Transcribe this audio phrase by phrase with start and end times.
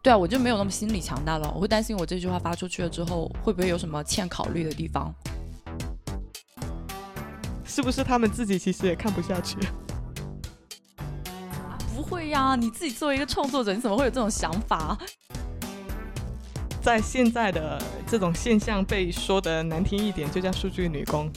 [0.00, 5.12] 对啊，我就没有那么心理强大了，我会担心我这句话发出去了之后，会不会有什么欠考虑的地方？
[7.64, 9.56] 是不是他们自己其实也看不下去？
[11.94, 14.96] 不会呀，你自己作为一个创作者，你怎么会有这种想法？
[16.80, 21.30] 在现在的这种现象被说的难听一点，就叫数据女工。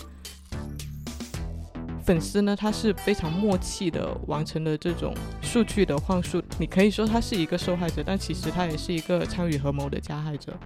[2.04, 6.42] 粉丝呢，他是非常默契的完成了这种数据的换数。
[6.58, 10.58] 你可以说他是一个受害者，但其实他也是一个参与合谋的加害者。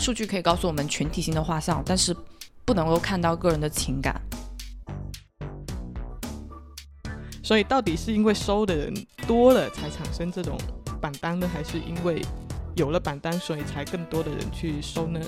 [0.00, 2.16] 数据可以告诉我们群体性的画像，但是
[2.64, 4.20] 不能够看到个人的情感。
[7.42, 8.94] 所以，到底是因为收的人
[9.26, 10.58] 多了才产生这种
[11.00, 12.24] 榜单呢，还是因为
[12.76, 15.20] 有了榜单，所以才更多的人去收呢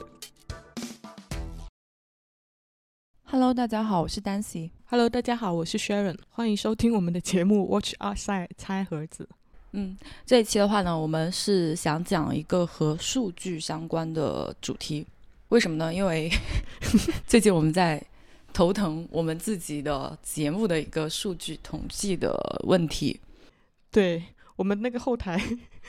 [3.32, 4.68] ？Hello，大家好，我是 Dancy。
[4.84, 6.18] Hello，大家好，我是 Sharon。
[6.28, 9.26] 欢迎收听我们的节目《Watch Outside》拆盒子。
[9.70, 15.06] 嗯，这一期的话呢，我们是想讲一个和数据相关的主题。
[15.48, 15.94] 为什么呢？
[15.94, 16.30] 因为
[17.26, 18.04] 最近我们在
[18.52, 23.18] 头疼我们自己的节目的一个数据统计的问题。
[23.90, 24.22] 对
[24.56, 25.40] 我们那个后台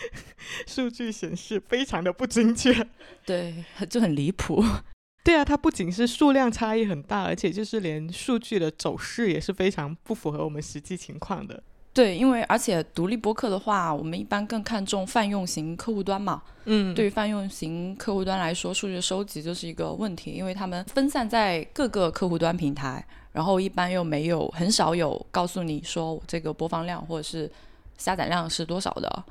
[0.65, 2.87] 数据显示非常的不精确，
[3.25, 4.63] 对，就很离谱。
[5.23, 11.63] 对啊，它不仅是数量差异很大，而且就是连数据的走势也是非常不符合我们实际情况的。
[11.93, 16.41] 对，因为而且独立播客的话，我们一般更看重泛用型客户端嘛。
[16.65, 27.49] 嗯，对于泛用型客户端来说，数据收集就是一个问题，因为他们分散在各个客户端平台，然后一般又没有很少有告诉你说这个播放量或者是
[27.97, 29.23] 下载量是多少的。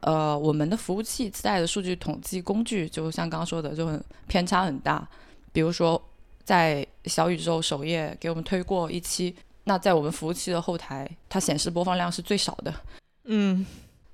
[0.00, 5.08] 呃，我们的服务器自带的数据统计工具，就像刚刚说的，就很偏差很大。
[5.52, 6.02] 比如说，
[6.42, 12.74] 在小宇宙首页给我们推过一期，那在我们服务器的后台，它显示播放量是最少的。
[13.24, 13.64] 嗯，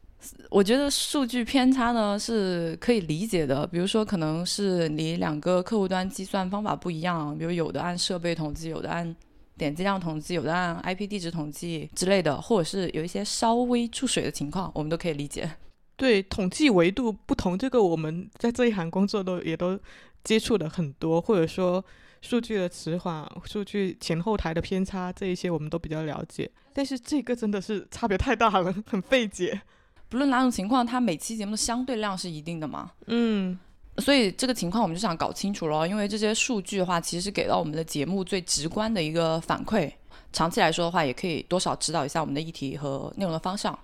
[0.50, 3.66] 我觉得数据偏差呢是可以理解的。
[3.66, 9.16] 比如说，可能是你两个客户端计算方法不一样，比如有的按设备统计，有的按
[9.56, 15.50] 点击量统计，有的按 IP 地址统计之类的，或者是有一些稍微注水的情况，我们都可以理解。
[15.96, 19.78] 对，统计维度不同，这个我们在这一行工作都也都。
[20.24, 21.84] 接触的很多，或者说
[22.20, 26.50] 数据的迟缓、数据前后台的偏差，这一些我们都比较了解。
[26.72, 29.60] 但是这个真的是差别太大了，很费解。
[30.08, 32.92] 不论哪种情况，它每期节目的相对量是一定的嘛？
[33.06, 33.58] 嗯，
[33.98, 39.92] 所以这个情况我们就想搞清楚了，因为这些数据的话，其实是给到我们的节目最直观的一个反馈。
[40.32, 43.78] 长期来说的话，也可以多少指导一下我们的议题和内容的方向。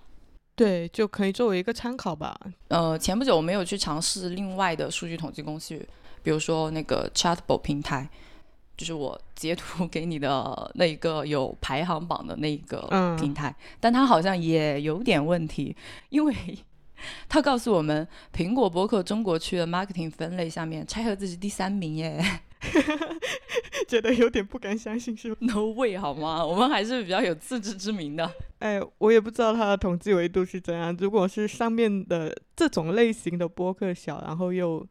[0.56, 2.38] 对，就可以作为一个参考吧。
[2.68, 5.86] 呃，前不久我没有去尝试另外的数据统计工具。
[6.22, 8.08] 比如说那个 Chatbot 平台，
[8.78, 12.80] 就是我截图给你的那一个有排行榜的那个
[13.20, 15.76] 平台，但它好像也有点问题，
[16.08, 16.34] 因为
[17.28, 22.24] 它告诉我们苹果博客中国区的 marketing 分类下面拆盒子是第三名耶，
[23.88, 26.44] 觉得有点不敢相信，是 No way 好吗？
[26.44, 28.30] 我们还是比较有自知之明的。
[28.58, 30.96] 哎，我也不知道它的统计维度是怎样。
[31.00, 34.86] 如果是上面的这种类型的播客小，然后又。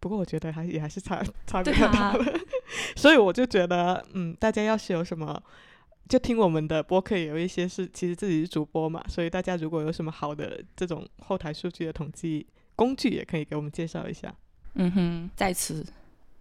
[0.00, 2.24] 不过我觉得还也还是差 差别太大了，
[2.94, 5.42] 所以我就觉得，嗯，大家要是有什么，
[6.08, 12.46] 就听我们的播客，有一些是其实自己是主播嘛，所以大家如果有什么好的这种后台数据的统计
[12.76, 14.32] 工具，也可以给我们介绍一下。
[14.74, 15.84] 嗯哼，在此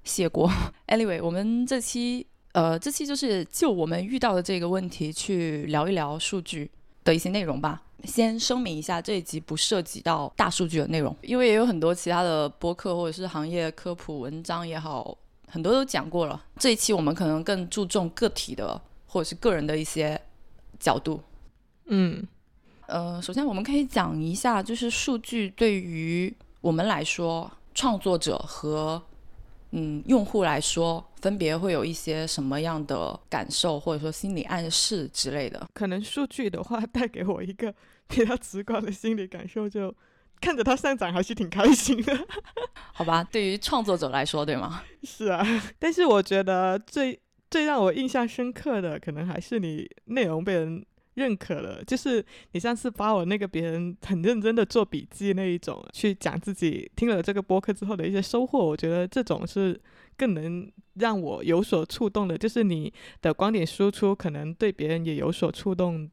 [0.08, 0.50] 谢过。
[0.88, 6.72] Anyway，我们这期呃，这期就是就我们遇到的这个问题去聊一聊数据
[7.04, 7.84] 的一些内容吧。
[8.04, 15.18] 先声明一下，这一集不涉及到大数据的内容，因为也有很多其他的播客或者是行业科普文章也好，
[15.48, 16.44] 很多都讲过了。
[16.58, 20.20] 这一期我们可能更注重个体的或者是个人的一些
[20.80, 21.20] 角度。
[21.88, 22.26] 嗯，
[22.86, 26.32] 呃，首先我们可以讲一下，就是数据对于
[26.62, 29.02] 我们来说，创作者和
[29.72, 35.68] 嗯用户来说，分别会有一些什么样的感受，或者说心理暗示之类的。
[35.74, 37.74] 可能数据的话，带给我一个。
[38.10, 39.94] 比较直观的心理感受，就
[40.40, 42.18] 看着它上涨还是挺开心的，
[42.96, 43.22] 好吧？
[43.22, 44.82] 对于创作者来说，对吗？
[45.04, 45.46] 是啊，
[45.78, 47.20] 但是我觉得最
[47.52, 50.86] 最让我印象深刻的，可能还是你内容被人
[51.18, 51.84] 认可了。
[51.84, 59.78] 就是你上次把我那个别人很认真的做笔记那一种，去讲自己听了这个播客之后的一些收获，我觉得这种是
[60.16, 62.38] 更能让我有所触动的。
[62.38, 66.10] 就是你的观点输出，可能对别人也有所触动。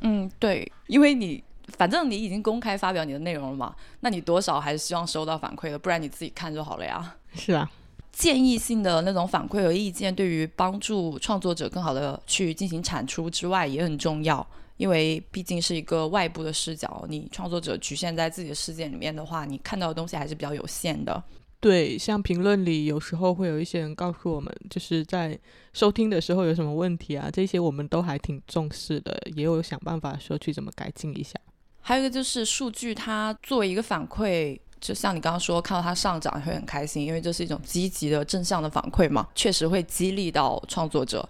[0.00, 7.16] 嗯，对，因为你反正你已经公开发表你的内容了嘛，那你多少还是希望收到反馈的，不然你自己看就好了呀。
[7.34, 7.70] 是啊，
[8.14, 14.46] 建议性的那种反馈和意见，对于帮助创作者更好的去进行产出之外，也很重要。
[14.76, 21.22] 因为毕竟是一个外部的视角，你创作者局限在自己的世界里面的话，你看到的东西还是比较有限的。
[21.60, 25.38] 对，像评论里有时候会有一些人告诉我们，就是在
[25.72, 31.38] 收听的时候有什么问题啊，这些我们都还挺重视的，也有想办法说去怎么改进一下。
[31.80, 41.26] 还有一个就是数据，它作为一个反馈，就像你刚刚说，看到它上涨会很开心，因为这是一种积极的正向的反馈嘛，确实会激励到创作者。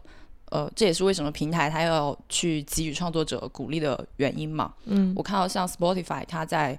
[0.51, 4.75] 呃，这也是为什么平台它要去给予创作者鼓励的原因嘛。
[4.87, 6.79] 嗯，我看到像 Spotify，它在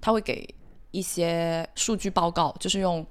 [0.00, 0.48] 它会给。
[0.94, 3.04] 一些数据报告，就是用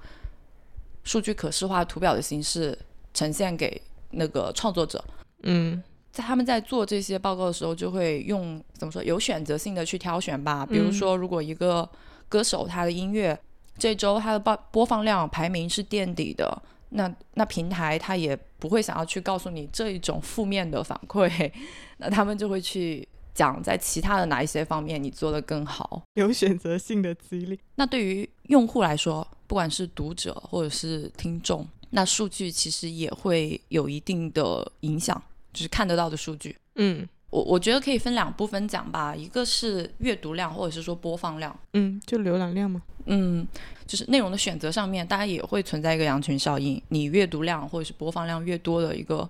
[1.04, 2.80] 数据可视化图表的形式
[3.14, 5.04] 呈现给那个创作者。
[5.42, 10.66] 嗯，在他们在做这些报告的时候，就会用怎么说有选择性的去挑选吧。
[10.66, 11.86] 比如说，如果一个
[12.34, 13.40] 歌手他的音乐
[13.78, 16.60] 这周他的播播放量排名是垫底的，
[16.90, 21.52] 那那平台他也不会想要去告诉你这一种负面的反馈，
[21.98, 23.08] 那他们就会去。
[23.36, 27.60] 讲在其他的哪一些方面你做得更好，有选择性的激励。
[27.74, 35.20] 那对于用户来说，不管是读者或者是听众，那数据其实也会有一定的影响，
[35.52, 36.56] 就是看得到的数据。
[36.76, 41.60] 嗯，我我觉得可以分两部分讲吧，一个是阅读量或者是说播放量。
[41.74, 42.80] 嗯，就浏览量吗？
[43.06, 43.48] 嗯，
[43.88, 46.80] 就是内容的选择上面，大家也会存在一个羊群效应。
[46.90, 49.28] 你阅读量或者是播放量越多的一个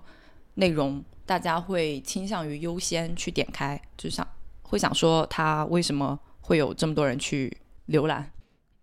[0.56, 1.02] 内容。
[1.26, 4.28] 大家会倾向于优先去点开，就想
[4.60, 7.50] 会想说他为什么会有这么多人去
[7.88, 8.30] 浏览？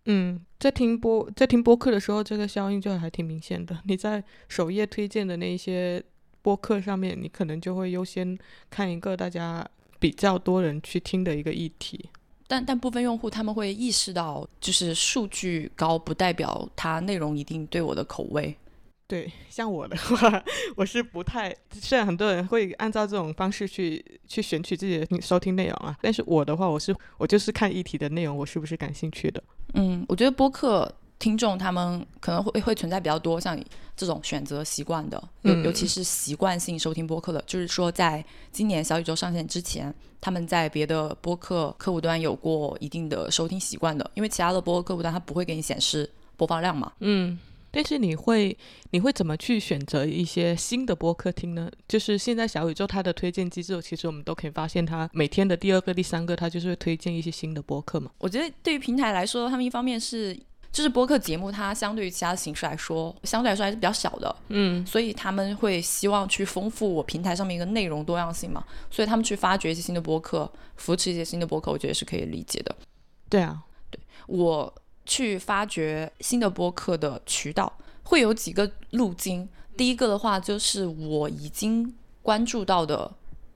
[0.05, 3.77] 嗯，在听播在听播客的时候，这个效应就还挺明显的。
[3.83, 6.03] 你在首页推荐的那些
[6.41, 8.37] 播客上面，你可能就会优先
[8.69, 9.67] 看一个大家
[9.99, 12.09] 比较多人去听的一个议题。
[12.47, 18.53] 但但部分用户他们会意识到，就是数据高不代表它内容一定对我的口味。
[19.07, 20.43] 对，像我的话，
[20.77, 29.43] 我是不太，虽然很多人会按照这种方式去去选取自己的收听内容啊，但是我的话，我是我就是看议题的内容，我是不是感兴趣的。
[29.73, 33.63] 嗯，我觉得播客听众他们可能会会存在比较多像你
[33.95, 46.91] 这种选择习惯的，尤尤其是习惯性收听播客的，就是说在今年小宇宙上线之前，他们在别的播客客户端有过一定的收听习惯的，因为其他的播客客户端它不会给你显示播放量嘛。
[46.99, 47.37] 嗯。
[47.73, 48.57] 但是你会
[48.89, 51.71] 你会怎么去选择一些新的播客听呢？
[51.87, 58.11] 就是现在小宇宙它的推荐机制，其实我们都可以发现，它每天的第二个、第三个，它就是会推荐一些新的播客嘛。
[58.17, 60.37] 我觉得对于平台来说，他们一方面是
[60.71, 72.75] 就是播客节目，它相对于其他形式来说，相对来说还是比较小的，嗯，所以他们会希望去丰富我平台上面一个内容多样性嘛，所以他们去发掘一些新的播客，扶持一些新的播客，我觉得是可以理解的。
[73.29, 74.73] 对啊，对我。
[75.03, 77.73] 去发掘新的播客的渠道
[78.03, 79.49] 会有几个路径。
[79.75, 83.11] 第一个的话，就是我已经关注到的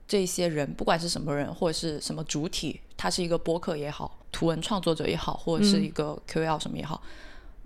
[0.08, 7.00] 这些人，不管是什么人或者是什么主体，他是一个播客也好，图文创作者也好，或者是一个 QL 什么也好，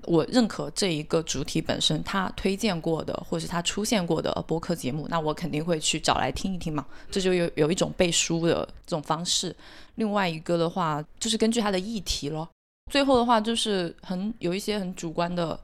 [0.04, 6.86] 我认可这一个主体本身他推荐过的，或者是他出现过的播客节目，那我肯定会去找来听一听嘛。
[7.10, 9.54] 这就有有一种背书的这种方式。
[9.96, 12.48] 另外一个的话，就是根据他的议题咯。
[12.90, 15.58] 最后的话就是很有一些很主观的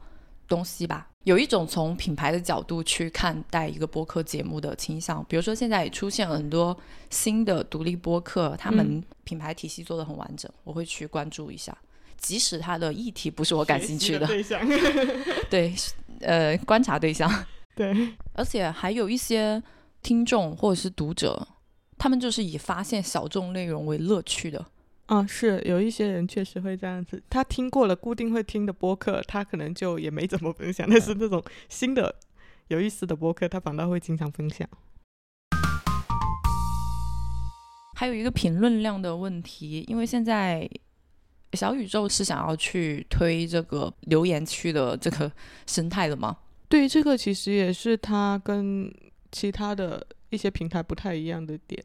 [0.47, 6.77] 东西吧，有一种从品牌的角度去看待一个播客节目的倾向，比如说现在也出现了很多
[7.11, 11.77] 新的独立播客，他们品牌体系做的很完整，我会去关注一下，
[12.17, 14.25] 即使他的议题不是我感兴趣的。
[14.25, 14.61] 对象，
[15.51, 15.75] 对，
[16.21, 17.29] 呃，观察对象，
[17.75, 17.93] 对，
[18.33, 19.61] 而且还有一些
[20.03, 21.45] 听众或者是读者，
[21.99, 24.65] 他们就是以发现小众内容为乐趣的。
[25.07, 30.85] 啊，是有一些人确实会这样子，他听过了固定会听的播客，他可能就也没怎么分享。
[30.91, 32.13] 但是那种新的
[32.69, 34.69] 有意思的播客，他反倒会经常分享。
[37.95, 40.69] 还有一个评论量的问题，因为现在
[41.53, 45.31] 小宇宙是想要去推这个留言区的这个
[45.69, 46.37] 生态的吗？
[46.69, 48.93] 对，这个其实也是它跟
[49.31, 51.83] 其他的一些平台不太一样的点。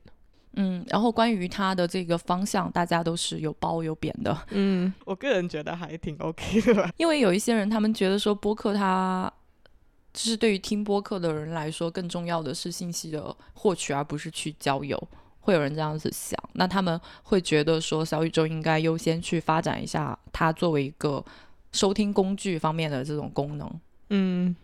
[0.54, 4.38] 嗯，然后关于它的这个方向，大家都是有褒有贬的。
[4.50, 6.92] 嗯， 我个人觉得还挺 OK 的吧。
[6.98, 9.32] 因为有一些人，他们觉得说播客它，
[10.14, 15.02] 就是对于听播客的人来说，更重要的是信息的获取，而不是去交友。
[15.40, 21.24] 会有人这样子想，那他们会觉得说小宇宙应该优先去发展一下它作为一个
[21.72, 23.80] 收听工具方面的这种功能。
[24.10, 24.56] 嗯。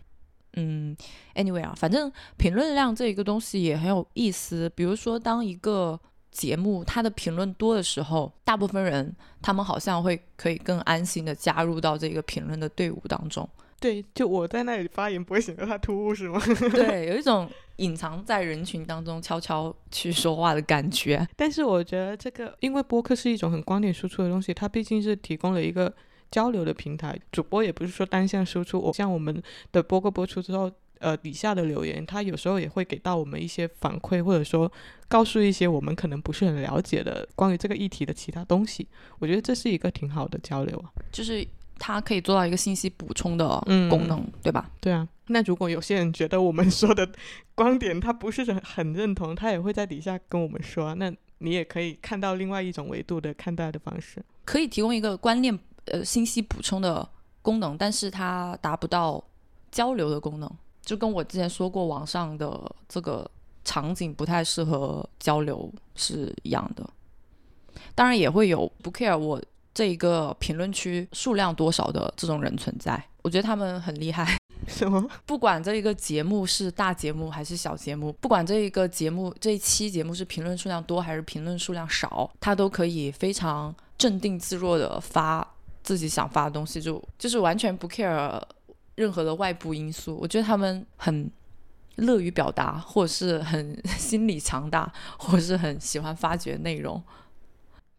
[0.54, 0.96] 嗯
[1.34, 4.68] ，anyway 啊，反正评论量这一个东西也很有意思。
[4.74, 5.98] 比如说，当一个
[6.30, 13.48] 节目它的评论多的时候，大部分人他们好像会可以更安心的加入到这个评论的队伍当中。
[13.80, 16.40] 对，就我在那里发言不会显得太突兀，是吗？
[16.74, 21.24] 对，有一种隐藏在人群当中悄悄去说话的感觉。
[21.36, 25.94] 但是我觉得这个，因为播客是一种很观点输出的东西，它毕竟是提供了一个
[26.30, 27.18] 交流的平台。
[27.32, 29.42] 主播也不是说单向输出，我像我们
[29.72, 34.70] 的播客播出之后，呃，底下的留言，他有时候也会给到我们一些反馈，或者说
[35.08, 38.86] 告诉一些我们可能不是很了解的关于这个议题的其他东西。
[39.18, 41.46] 我觉得这是一个挺好的交流啊，就是。
[41.80, 43.46] 它可以做到一个信息补充的
[43.88, 44.68] 功能，对吧？
[44.80, 45.06] 对啊。
[45.28, 47.08] 那如果有些人觉得我们说的
[47.54, 50.96] 观点他不是很很认同，他也会在底下跟我们说。
[50.96, 51.08] 那
[51.38, 55.56] 你也可以看到另外一种维度的看待的方式，可以提供一个观念
[55.92, 57.08] 呃信息补充的
[57.42, 59.22] 功能，但是它达不到
[59.70, 60.50] 交流的功能，
[60.82, 63.30] 就跟我之前说过网上的这个
[63.64, 66.88] 场景不太适合交流是一样的。
[67.94, 69.40] 当然也会有不 care 我。
[69.74, 74.36] 这一个评论区数量多少的这种人存在，我觉得他们很厉害。
[74.66, 75.08] 什么？
[75.24, 85.46] 不管这一个节目是大节目还是小节目，不管这一个节目这一期节目是评论数量多还是评论数量少，他都可以非常镇定自若的发
[85.88, 88.38] 自己想发的东西，就就是完全不 care
[88.96, 90.18] 任何的外部因素。
[90.20, 91.30] 我觉得他们很
[91.96, 97.02] 乐于表达，或者是很 心理强大，或者是很喜欢发掘内容。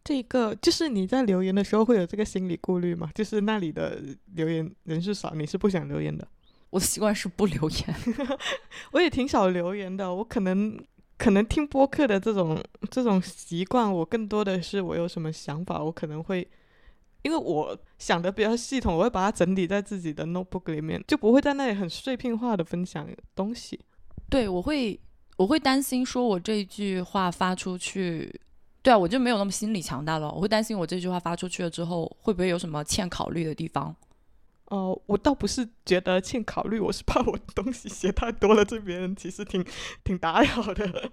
[0.04, 3.10] 这个就是你在留言的时候会有这个心理顾虑吗？
[3.16, 4.00] 就是那里的
[4.36, 6.28] 留言人数少，你是不想留言的。
[6.70, 7.96] 我的习惯是不留言，
[8.94, 10.14] 我也挺少留言的。
[10.14, 10.80] 我可能
[11.18, 16.48] 可能听播客的这种这种习惯，我更多的是我有什么想法，我可能会
[17.22, 23.80] 因为我想的比较系统，我会把它整理在自己的 notebook 里面，就不会在那里很碎片化的分享东西。
[24.30, 25.00] 对，我会
[25.38, 28.40] 我会担心说我这句话发出去。
[28.82, 30.32] 对啊，我就没有那么心理强大了。
[30.32, 33.94] 我会担心我这句话发出去了之后，会不会有什么欠考虑的地方？
[34.68, 39.66] 哦，我倒不是觉得欠考虑，我是怕我东西写太多了，对别人其实挺
[40.04, 41.12] 挺打扰的。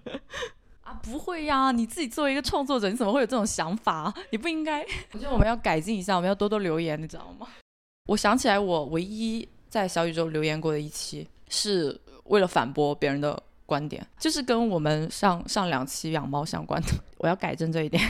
[0.87, 4.13] 啊，不会呀，你自己作为一个创作者，你怎么会有这种想法？
[4.31, 4.81] 你不应该。
[5.11, 7.47] 我觉得我们要改进一下，我们要多多留言，你知道吗？
[8.07, 13.43] 我想起来，我唯一在小宇宙留言过的一期，是为了反驳别人的。
[13.67, 16.87] 观点就是跟我们上上两期养猫相关的，
[17.19, 18.01] 我要改正这一点，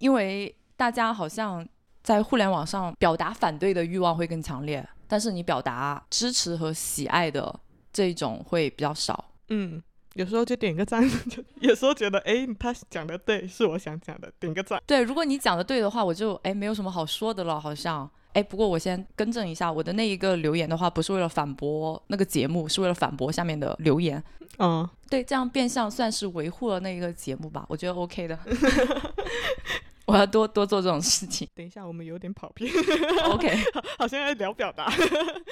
[0.00, 1.64] 因为大家好像
[2.02, 7.60] 在互联网上表达反对的欲望会更强烈，但是你表达支持和喜爱的
[7.92, 9.24] 这种会比较少。
[9.50, 9.80] 嗯，
[10.14, 14.82] 有时候就点个赞，就有时候觉得哎他讲的对，是我想讲的，点个赞。
[14.86, 18.10] 对，如果你讲的对的话，我就哎没有什么好说的了，好像。
[18.34, 24.24] 哎，不过我先更正一下，我的那一个留言的话，不是为了反驳那个节目，是为了反驳下面的留言。
[24.58, 28.38] 嗯，对，这样变相算是维护了那一个节目吧，我觉得 OK 的。
[30.06, 31.48] 我要多多做这种事情。
[31.54, 32.70] 等一下，我们有点跑偏。
[33.30, 33.48] OK，
[33.98, 34.84] 好像在聊表达。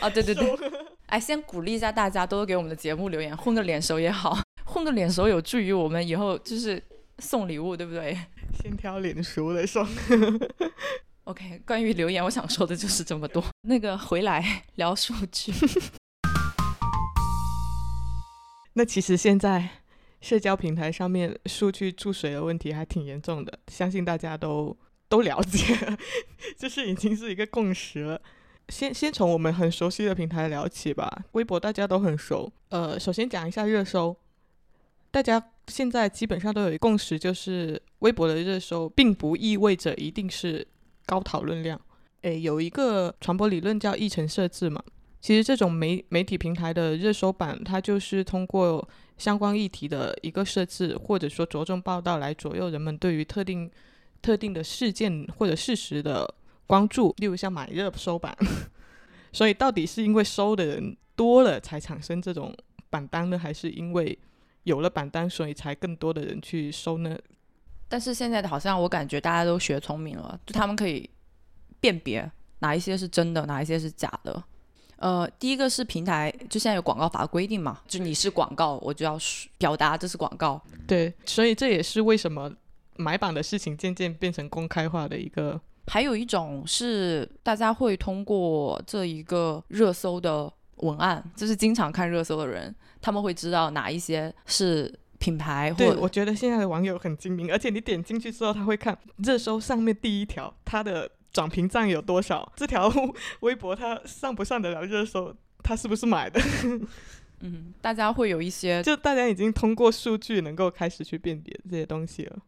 [0.01, 0.59] 啊，对对对。
[1.07, 6.83] 哎，先鼓励一下大家，多多给我们的节目留言，混个脸熟也好，混个脸熟有助于我们以后就是
[7.19, 8.17] 送礼物，对不对？
[8.63, 9.87] 先挑脸熟的送。
[11.25, 13.45] OK，关于留言，我想说的就是这么多。
[13.63, 15.53] 那个回来聊数据。
[18.73, 19.69] 那其实现在
[20.21, 24.77] 社交平台上面数据注水的问题还挺严重的，相信大家都
[25.09, 25.77] 都了解，
[26.57, 28.21] 就是已经是一个共识了。
[28.69, 32.53] 先先从我们很熟悉的平台聊起吧，微博大家都很熟。
[32.69, 34.17] 呃，首先讲一下热搜，
[35.11, 40.67] 大家现在基本上都有一共识，就是微博的热搜并不意味着一定是。
[41.07, 41.81] 高讨论量，
[42.21, 44.81] 诶，有一个传播理论叫议程设置嘛。
[45.21, 53.71] 其实这种媒媒体平台的热搜榜，它就是通过相关议题的一个设置，或者说着重报道来左右人们对于特定
[54.23, 56.35] 特定的事件或者事实的
[56.67, 57.15] 关注。
[57.19, 58.35] 例如像买热搜榜，
[59.31, 62.57] 所以到底是因为收的人多了才产生这种
[62.89, 64.19] 榜单呢，还是因为
[64.63, 67.19] 有了榜单，所以才更多的人去收呢？
[67.89, 71.11] 但是现在好像我感觉大家都学聪明了，就他们可以
[71.79, 74.43] 辨别哪一些是真的，哪一些是假的。
[75.01, 79.19] 呃，第一个是平台，就现在有广告法规定嘛，就你是广告，我就要
[79.59, 80.61] 表达这是广告。
[80.87, 82.53] 对，所以这也是为什么
[82.97, 85.61] 买榜的事情渐渐变成公开化的一个。
[85.89, 94.99] 还有一种是大家会通过这一个热搜的文案，就是经常看热搜的人，他们会知道哪一些是。
[95.21, 102.93] 品牌，对，我觉得现在的网友很精明，而且你点进去之后，他会看热搜上面第一条，它的转屏赞有多少，这条
[103.41, 106.41] 微博它上不上得了热搜，它是不是买的？
[107.43, 112.39] 嗯，大家会有一些， 就大家已经通过数据能够开始去辨别这些东西了。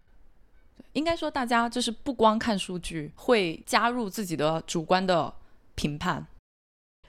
[0.93, 5.33] 应该说，大家就是不光看数据，会加入自己的主观的
[5.75, 6.27] 评判。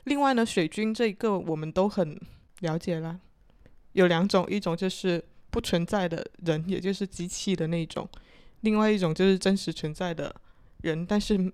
[0.05, 2.17] 另外呢，水军这一个我们都很
[2.59, 3.19] 了解了，
[3.91, 8.05] 有两种，一种就是不存在的人，也就是机器的那种；
[8.61, 10.33] 另外一种就是真实存在的
[10.81, 11.51] 人，但是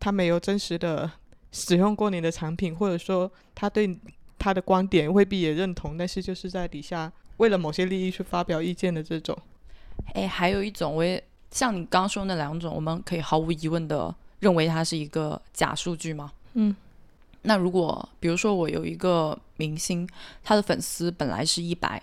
[0.00, 1.08] 他没有真实的
[1.52, 3.96] 使用过你的产品，或者说他对
[4.38, 9.38] 他的观点未必也认同，但是就是在底下为了某些利益去发表意见的这种。
[10.14, 16.32] 哎，还有一种，我也像你刚刚说那两种，我们可以毫无疑问的认为它是一个假数据吗？
[16.54, 16.74] 嗯。
[17.42, 20.06] 那如果比如说我有一个明星，
[20.44, 22.02] 他的粉丝本来是一百，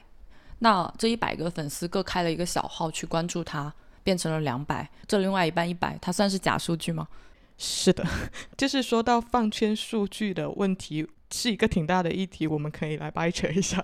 [0.59, 3.71] 那这一百个粉丝各开了一个小号去关注他，
[4.03, 7.07] 变成了两百，这另外一半一百，它算是假数据吗？
[7.57, 8.05] 是的，
[8.57, 13.83] 就是说到放圈数据的问题，是一个挺大的议题，我们可以来掰扯一下。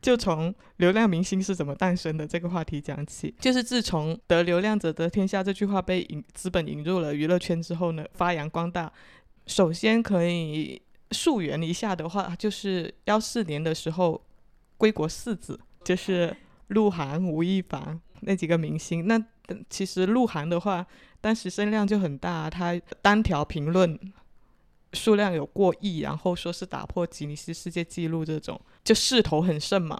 [0.00, 8.92] 就从流量明星是怎么诞生的这个话题讲起，就是自从“得流量者得天下”这句话被引资本引入了娱乐圈之后呢，发扬光大。
[9.46, 10.82] 首先可以。
[11.14, 14.24] 溯源一下的话，就是幺四年的时候，
[14.78, 16.34] 归国四子就是
[16.68, 19.06] 鹿晗、吴亦凡那几个明星。
[19.06, 19.22] 那
[19.68, 20.86] 其实鹿晗的话，
[21.22, 23.98] 当时声量就很大，他单条评论
[24.92, 29.98] 数量有过亿，然后说是打破吉尼斯世界纪录，这种就势头很盛嘛，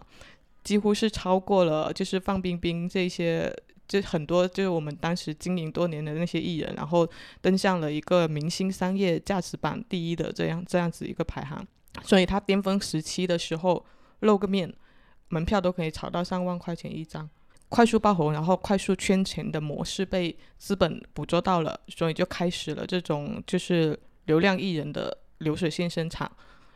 [0.62, 3.50] 几乎是超过了就是范冰冰这些。
[3.88, 7.06] 就很多，就是我们当时经营多年的那些艺人，然后
[7.42, 11.66] 登上了一个明星商业价值榜第一的这样这样子一个排行。
[12.02, 13.84] 所以他巅峰时期的时候，
[14.20, 14.72] 露个面，
[15.28, 17.28] 门票都可以炒到上万块钱一张，
[17.72, 26.30] 快速爆红，然后快速圈钱的模式被资本捕捉到了，所以就开始了这种就是流量艺人的流水线生产。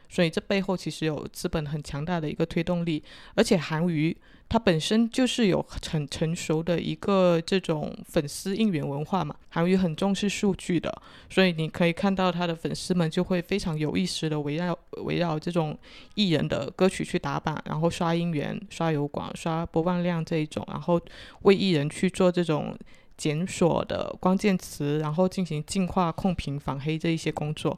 [0.08, 4.16] 所以这背后其实有资本很强大的一个推动力，而且韩娱
[4.48, 15.76] 它本身就是有很成熟的一个这种粉丝应援文化嘛，韩娱很重视数据的，所以你可以看到他的粉丝们就会非常有意识的围绕围绕这种
[16.14, 21.00] 艺人的歌曲去打榜，然后刷音源、刷油管、刷播放量这一种，然后
[21.42, 22.78] 为艺人去做这种
[23.16, 27.76] 检索的关键词，然后进行净化、控评、反黑这一些工作。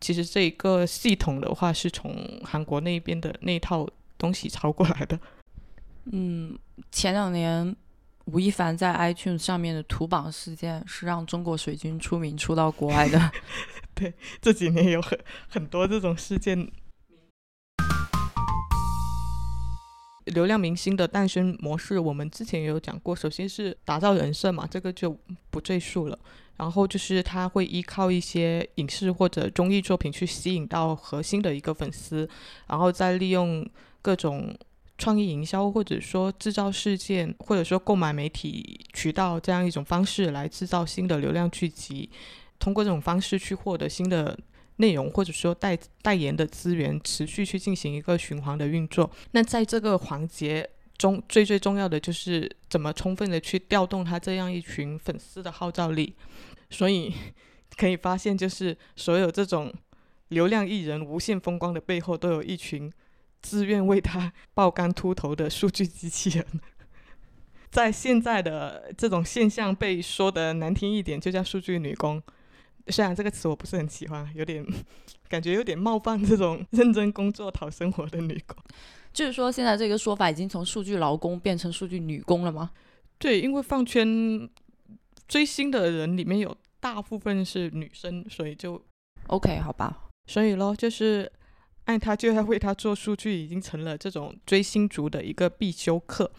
[0.00, 3.86] 其实这一个系统的话，是从韩国那边的那套
[4.16, 5.20] 东西抄过来的。
[6.12, 6.56] 嗯，
[6.92, 7.74] 前两年
[8.26, 13.30] 吴亦凡在 iTunes 上面的图榜事件，是让中国水军出名出到国外的。
[13.94, 16.70] 对，这几年有很很多这种事件。
[20.26, 23.14] 流量明星的诞生模式，我们之前也有讲过。
[23.14, 25.16] 首先是打造人设嘛，这个就
[25.50, 26.18] 不赘述了。
[26.56, 32.28] 然后就是他会依靠一些影视或者综艺作品去吸引到核心的一个粉丝，
[32.66, 33.68] 然后再利用
[34.02, 34.52] 各种
[34.98, 42.10] 创意营销，或者说制造事件，或者说购买媒体渠道这样一种方式来制造新的流量聚集，
[42.58, 44.38] 通过这种方式去获得新的。
[44.78, 56.14] 内容或者说代代言的资源持续去进行一个循环的运作，那在这个环节中最最重要的就是怎么充分的去调动他这样一群粉丝的号召力。
[56.68, 57.10] 所以
[57.78, 59.72] 可以发现，就是所有这种
[60.28, 62.92] 流量艺人无限风光的背后，都有一群
[63.46, 66.44] 自愿为他爆肝秃头的数据机器人。
[67.70, 72.20] 在现在的这种现象被说的难听一点，就叫数据女工。
[72.88, 74.66] 虽然这个词我不是很喜欢，有点
[75.28, 78.56] 感觉有点冒犯这种认真工作讨生活的女工。
[79.12, 82.72] 就是说，现在这个说法已经从数据劳工变成数据女工了吗？
[83.18, 84.48] 对，因为放圈
[85.28, 88.82] 追星的人里面有大部分是女生，所以就
[89.28, 90.08] OK 好吧。
[90.26, 91.30] 所以咯，就是
[91.86, 96.30] 爱他就要为他做数据，已经成了这种追星族的一个必修课。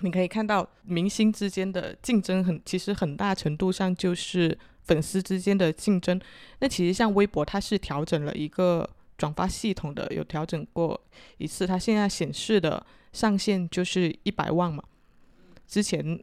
[0.00, 4.58] 你可以看到明星之间的竞争很，其实很大程度上就是。
[4.86, 6.20] 粉丝之间的竞争，
[6.60, 11.00] 那其实像微博，它是调整了一个转发系统的，有调整过
[11.38, 14.80] 一次，它现在显示的上限就是一百万嘛。
[15.66, 16.16] 之前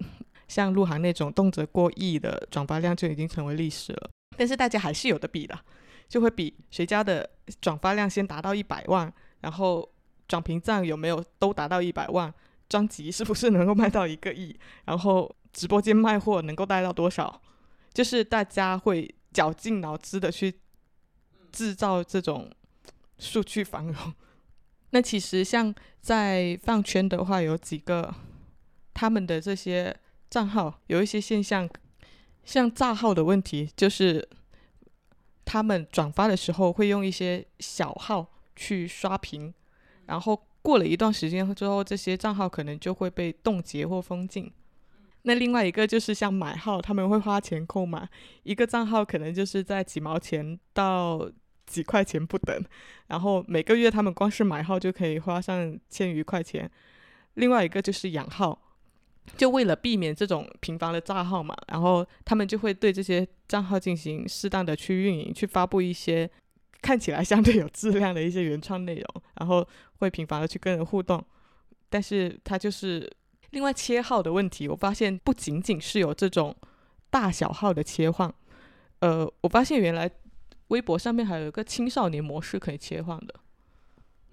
[0.48, 5.60] 像鹿晗那种动辄过亿的转发量就已经成为历史了，但是大家还是有的比的，
[6.08, 7.30] 就会比谁家的
[7.62, 9.12] 转发量先达到一百万，
[9.42, 9.88] 然后
[10.28, 12.34] 转屏赞有没有都达到一百万，
[12.70, 17.42] 专辑是不是能够卖到一个亿，然后直播间卖货能够带到多少。
[17.94, 20.54] 就是大家会绞尽脑汁的去
[21.52, 22.50] 制造这种
[23.20, 24.14] 数据繁荣。
[24.90, 28.14] 那其实像在饭圈的话，有几个
[28.94, 29.96] 他们的这些
[30.30, 31.70] 账号有一些现象，
[32.44, 34.28] 像炸号的问题，就是
[35.54, 39.54] 他们转发的时候会用一些小号去刷屏，
[40.08, 44.52] 然后过了一段时间之后，这些账号可能就会被冻结或封禁。
[45.22, 48.10] 那另外一个就是像买号，他们会花钱购买
[48.42, 51.30] 一个账号，可能就是在几毛钱到
[51.68, 52.66] 几块钱不等，
[53.06, 56.68] 然后每个月他们光是买号就可以花上千余块钱。
[57.36, 58.60] 另外一个就是养号，
[59.38, 66.30] 就为了避免这种频繁的炸号嘛，然后他们就会对这些账号进行适当的去运营，去发布一些
[66.82, 69.68] 看起来相对有质量的一些原创内容，然后
[70.00, 71.24] 会频繁的去跟人互动。
[71.90, 73.12] 但是它就是
[73.52, 76.56] 另外切号的问题，我发现不仅仅是有这种
[77.10, 78.34] 大小号的切换，
[79.00, 80.10] 呃，我发现原来。
[80.70, 83.36] 微博上面还有一个青少年模式可以切换的，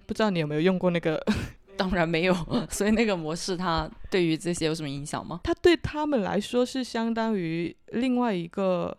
[0.07, 1.23] 不知道你有没有用过那个？
[1.81, 2.35] 当然没有，
[2.69, 5.39] 所以那个模式它对于这些有什么影响吗？
[5.43, 8.95] 它对他们来说是相当于另外一个，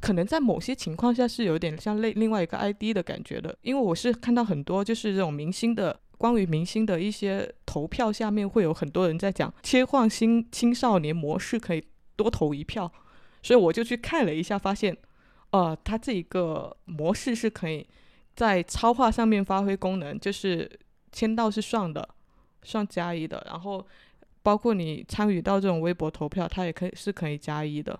[0.00, 3.56] 可能在某些情况下是有点像类另外一个 ID 的感觉的。
[3.62, 11.82] 因为我是看到很多就是这种明星的关于明星的一些投票下面会有很多人在讲切换新青少年模式可以
[12.16, 12.90] 多投一票，
[13.42, 14.96] 所以我就去看了一下，发现。
[15.50, 17.86] 呃，它这一个模式是可以
[18.34, 20.68] 在超话上面发挥功能，就是
[21.12, 22.06] 签到是算的，
[22.66, 23.42] 算加一的。
[23.46, 23.86] 然后
[24.42, 27.98] 包括你参与到这种微博投票，它也可以是可以加一的。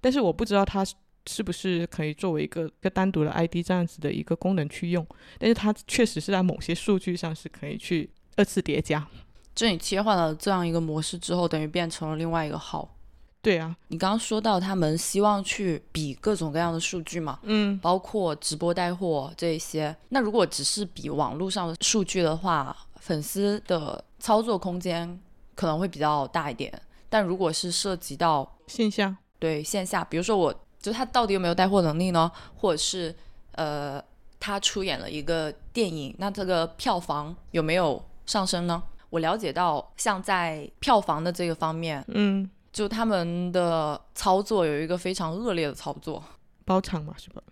[0.00, 0.84] 但是我不知道它
[1.26, 5.06] 是不是可以作为一个一个单独的 ID 这样子的一个功能去用。
[5.38, 9.06] 但是它确实是在某些数据上是可以去二次叠加。
[9.54, 12.94] 就你切换了这样一个模式之后，等于变成了另外一个号。
[13.40, 19.94] 对啊，你刚刚说到他们希望去比各种各样的数据嘛，嗯，包括直播带货这一些。
[20.08, 25.18] 那如果只是比网络上的数据的话，粉丝的操作空间
[25.54, 26.72] 可能会比较大一点。
[27.08, 32.30] 但如果是涉及到线下，对线下，比如说我就他到底有没有带货能力呢？
[32.56, 33.14] 或者是
[33.52, 34.02] 呃，
[34.38, 38.82] 他出演了一个电影，那这个票房有没有上升呢？
[39.10, 42.50] 我了解到，像在票房的这个方面，嗯。
[42.70, 46.22] 就他们的操作有一个非常恶劣的操作，
[46.66, 47.42] 包场嘛是吧？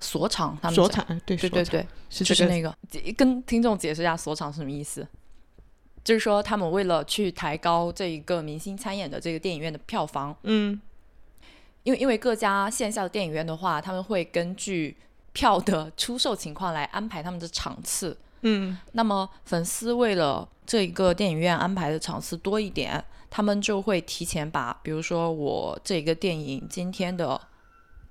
[0.00, 2.76] 锁场，他们锁场，对对对对，是就是那个，
[3.16, 5.06] 跟听众解释一下锁场是什么意思。
[6.04, 10.80] 就是说，他们为了去抬高这一个明星参演的这个电影院的票房，嗯，
[11.82, 14.96] 因为因为各家线下的电影院的话，他们会根据
[15.32, 23.04] 票的出售情况来安排他们的场次，嗯，那么粉丝为了这一个电影院安排的场次多一点。
[23.28, 27.38] 他们就会提前把，比如说我这个电影今天的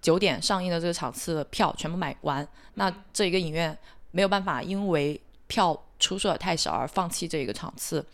[0.06, 3.76] 九点上映的这个场次的票全部买完，那这一个影院
[4.12, 8.06] 没有办法因为票出售的太少而放弃这一个场次，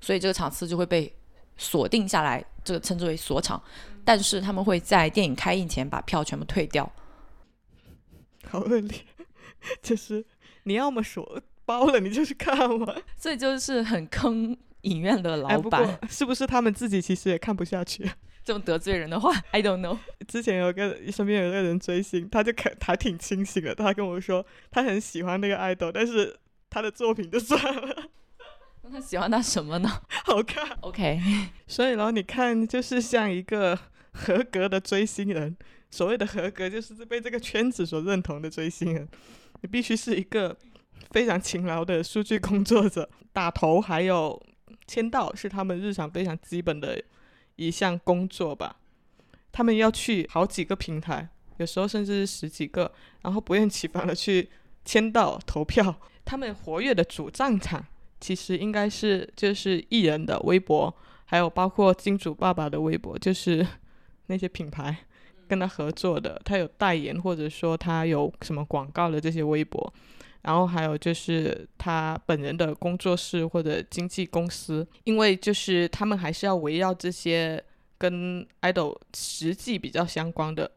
[0.00, 1.12] 所以这个场次就会被
[1.56, 3.60] 锁定下来，这个称之为锁场。
[4.04, 6.88] 但是他们会在电影开映前把票全部退掉，
[8.48, 9.04] 好恶劣，
[9.82, 10.24] 就是
[10.62, 14.56] 你要么锁包了，你就去看完， 所以就是很坑。
[14.82, 18.06] 影院的老板是不是他们自己其实也看不下去？
[18.44, 19.98] 这么得罪人的话，I don't know。
[20.28, 23.74] 之前有个身边有个人追星，他就可还挺清醒的。
[23.74, 26.36] 他跟我说，他很喜欢那个爱豆，但是
[26.68, 28.10] 他的作品就算了。
[28.82, 29.88] 那他喜欢他什么呢？
[30.24, 30.76] 好看。
[30.82, 31.18] OK。
[31.66, 33.78] 所以然后你看，就是像一个
[34.12, 35.56] 合格的追星人，
[35.90, 39.08] 所谓的合格，就是被这个圈子所认同的追星人，
[39.62, 40.54] 你必须是一个
[41.12, 44.40] 非常勤劳的数据工作者，打头还有。
[44.86, 47.02] 签到是他们日常非常基本的
[47.56, 48.76] 一项工作吧。
[49.52, 54.48] 他们要去好几个平台，有时候甚至是十几个，然后不厌其烦的去
[54.84, 55.94] 签到投票。
[56.24, 57.84] 他们活跃的主战场
[58.20, 60.92] 其实应该是就是艺人的微博，
[61.26, 63.64] 还有包括金主爸爸的微博，就是
[64.26, 64.96] 那些品牌
[65.46, 69.92] 跟他合作的，他有代言或者说他有什么广告的这些微博。
[70.44, 77.64] 然后还有就是他本人的工作室或者经纪公司，因为就是他们还是要围绕这些
[77.96, 80.70] 跟 idol 实际比较相关的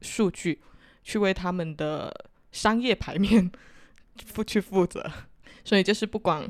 [0.00, 0.60] 数据，
[1.04, 2.12] 去为他们的
[2.50, 3.48] 商业牌面
[4.26, 5.08] 负去负责。
[5.64, 6.44] 所以就是不管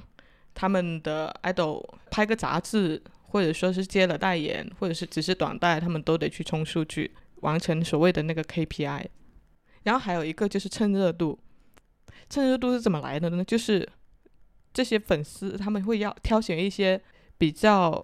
[0.54, 9.04] 他们的 idol 拍个杂志，或者说是接了代言，或者是只是短代，他们都得去冲数据，完成所谓的那个 KPI。
[9.82, 11.38] 然后还有一个就是蹭热度。
[12.28, 13.44] 蹭热度是怎么来的呢？
[13.44, 13.88] 就是
[14.72, 17.00] 这些粉丝他们会要挑选一些
[17.38, 18.02] 比较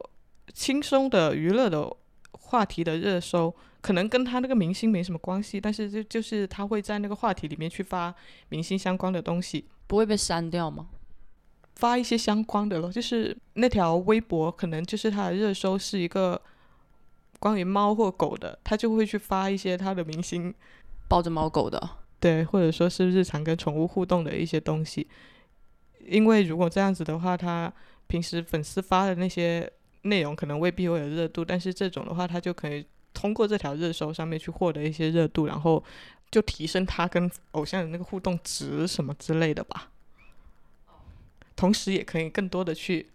[0.53, 1.91] 轻松的娱乐的
[2.33, 8.15] 话题的热搜，可能跟他那个明星没什么关系，但是就就是他会在那个话题里面去发
[8.49, 10.89] 明星相关的东西，不会被删掉吗？
[11.77, 16.41] 发一些相关的咯，就是那条微博可能就是他的热搜是一个
[17.39, 20.55] 关于猫或狗的，他就会去发一些他的明星
[21.09, 21.91] 抱着猫狗的。
[22.21, 25.09] 对，或者说是日常跟宠物互动的一些东西，
[26.07, 27.73] 因为如果这样子的话，他
[28.07, 29.71] 平时粉丝发的那些
[30.03, 35.83] 内容可能未必会有热度，但是这种的话，他就可以通过这条热搜上面去获得一些热度，然后
[36.31, 39.91] 就提升他跟偶像的那个互动值什么之类的吧。
[41.57, 43.09] 同时，也可以更多的去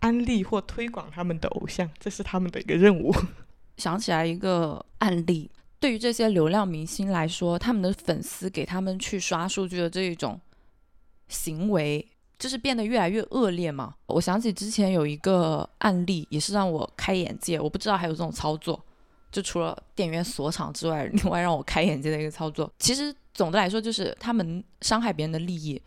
[0.00, 3.14] 安利或推广他们的偶像，这是他们的一个任务。
[3.78, 5.50] 想起来一个案例，
[5.80, 10.40] 对于这些流量明星来说，他们的粉丝给他们去刷数据的这一种
[11.28, 12.06] 行为，
[12.38, 13.94] 就是变得越来越恶劣嘛。
[14.06, 17.60] 我想起之前有一个案例，也是让我开眼界。
[17.60, 18.82] 我不知道还有这种操作，
[19.30, 22.72] 就除了店员锁场之外， 另外让我开眼界的一个操作。
[22.78, 25.80] 其实总的来说，就是他们伤害别人的利益。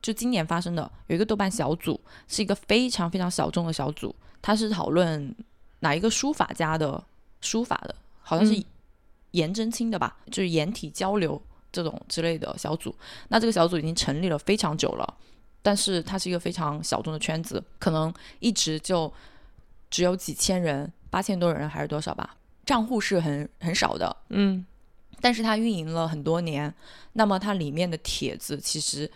[0.00, 5.34] 就今年发生的，有一个豆瓣小组，是一个非常非常小众的小组，它是讨论
[5.80, 7.02] 哪一个书法家的
[7.40, 8.62] 书法的，好像是
[9.32, 12.94] 颜真卿的吧，就是颜体交流这种之类的小组。
[13.28, 15.14] 那这个小组已经成立了非常久了，
[15.62, 19.12] 但是它是一个非常小众的圈子，可能一直就
[19.90, 24.64] 只有几千人，八千多人还是多少吧，账户是很很少的，嗯，
[25.20, 26.74] 但是它运营了很多年，
[27.12, 29.10] 那么它里面的帖子其实。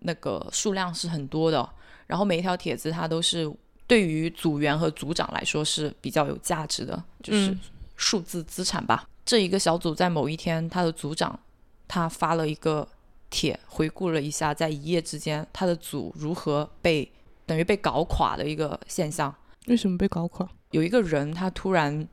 [0.00, 1.68] 那个数量是很多的，
[2.06, 3.50] 然后每一条帖子它都是
[3.86, 7.56] 对于组员和组长来说是比较有价值的，就是
[7.96, 9.08] 数字资产吧。
[9.26, 11.38] 这一个小组在某一天，他的组长
[11.86, 12.88] 他发了一个
[13.28, 17.12] 帖，回顾了一下在一夜之间他的组如何被
[17.44, 19.34] 等于被搞垮的一个现象。
[19.66, 20.48] 为什么被搞垮？
[20.70, 22.08] 有一个人他突然，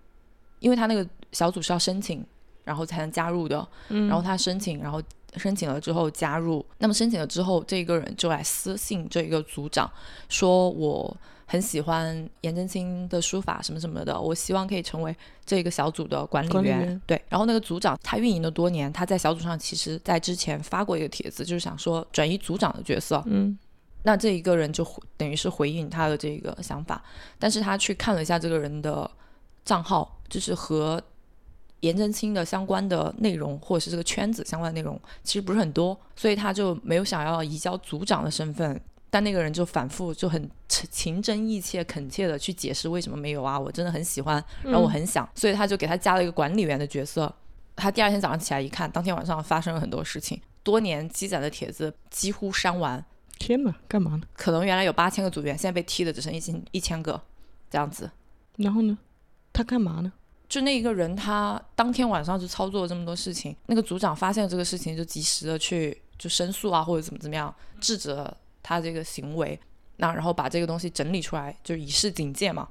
[0.59, 2.25] 因为他那个小组是要申请，
[2.63, 5.01] 然后才能加入的，然后他申请，然后。
[5.37, 9.89] 申请了之后加入，那么申请了之后，这个人就来私信这个组长，
[10.29, 11.15] 说我
[11.45, 15.15] 很喜欢颜真卿的书法什么什么的，我希望可以成为
[15.45, 17.01] 这个小组的管理员。
[17.05, 23.21] 对，然后那个组长他运营了多年，他在小组上其实在之前发过一个帖子，就是想说转移组长的角色。
[23.25, 23.57] 嗯，
[24.03, 27.03] 那这一个人就等于是回应他的这个想法，
[27.37, 29.09] 但是他去看了一下这个人的
[29.65, 31.01] 账号，就是和。
[31.83, 38.79] 颜真卿的相关的内容，或者是这个圈子相关的内容，其实不是很多，所以他就没有想要移交组长的身份。
[39.09, 47.31] 但那个人就反复就很情真意切、恳切的去解释为什么没有啊，我真的很喜欢，然后我很想，所以他就给他加了一个管理员的角色。
[47.75, 53.03] 他第二天早上起来一看，当天晚上发生了很多事情，多年积攒的帖子几乎删完。
[53.37, 54.21] 天哪，干嘛呢？
[54.33, 57.21] 可能原来有八千个组员，现在被踢的只剩一千一千个，
[57.69, 58.09] 这样子。
[58.55, 58.97] 然后呢？
[59.51, 60.11] 他干嘛呢？
[60.53, 63.55] 就那一个人，他当天晚上就操作了这么多事情。
[63.65, 69.59] 那个组长发现这个事情，就及时的去就申诉啊，或者怎么怎么样，制止了他这个行为。
[69.97, 72.69] 那然后把这个东西整理出来，就以示警戒嘛。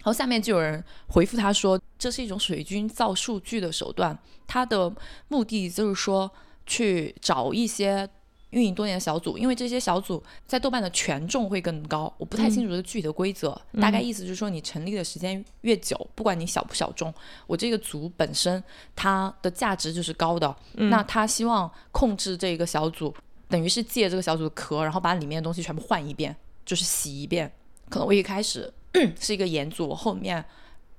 [0.00, 4.94] 然后下面就有人回复他说，这是一种水军造数据的手段，他的
[5.28, 6.30] 目的就是说
[6.66, 8.06] 去找一些。
[8.50, 17.12] 运营多年的小组，因为这些小组在豆瓣的权重会更高，我不太清楚这具体的规则，大概意思就是说，你成立的时间越久，不管你小不小众，
[17.46, 18.62] 我这个组本身
[18.94, 20.54] 它的价值就是高的。
[20.74, 23.14] 那他希望控制这个小组，
[23.48, 27.50] 等于是借这个小组的壳，然后把里面的东西全部换一遍，就是洗一遍。
[27.88, 28.72] 可能我一开始
[29.20, 30.44] 是一个严组，后面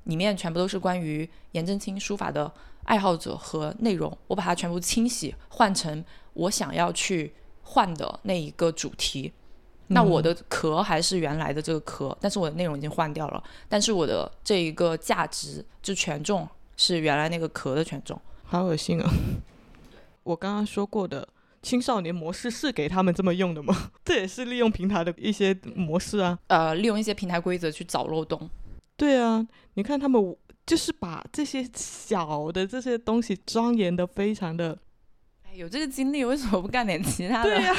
[0.07, 2.51] 里面全部都是关于颜真卿书法的
[2.83, 6.03] 爱好者和内容，我把它全部清洗，换成。
[6.33, 9.33] 我想要去换的那一个主题，
[9.87, 19.09] 那我的壳还是原来的这个壳，但是我的内容已经换掉了，但是我的这一个价值就权重是原来那个壳的权重，好恶心啊！
[20.21, 21.27] 我刚刚说过的
[21.63, 23.89] 青少年模式是给他们这么用的吗？
[24.05, 28.47] 这也是利用平台的一些模式啊，呃，利用一些平台规则去找漏洞。
[28.97, 34.77] 对啊，你看他们就是把这些小的这些东西庄严的非常的。
[35.53, 37.49] 有这个经历，为什么不干点其他的？
[37.49, 37.73] 对呀，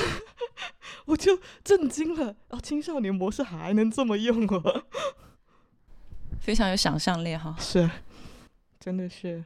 [1.04, 2.34] 我就震惊了。
[2.48, 4.84] 哦，青少年模式还能这么用哦，
[6.40, 7.54] 非常有想象力哈。
[7.60, 7.88] 是，
[8.80, 9.44] 真的是，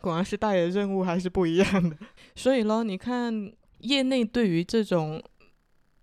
[0.00, 1.96] 果然是大爷任务还是不一样的。
[2.36, 5.20] 所以咯，你看，业内对于这种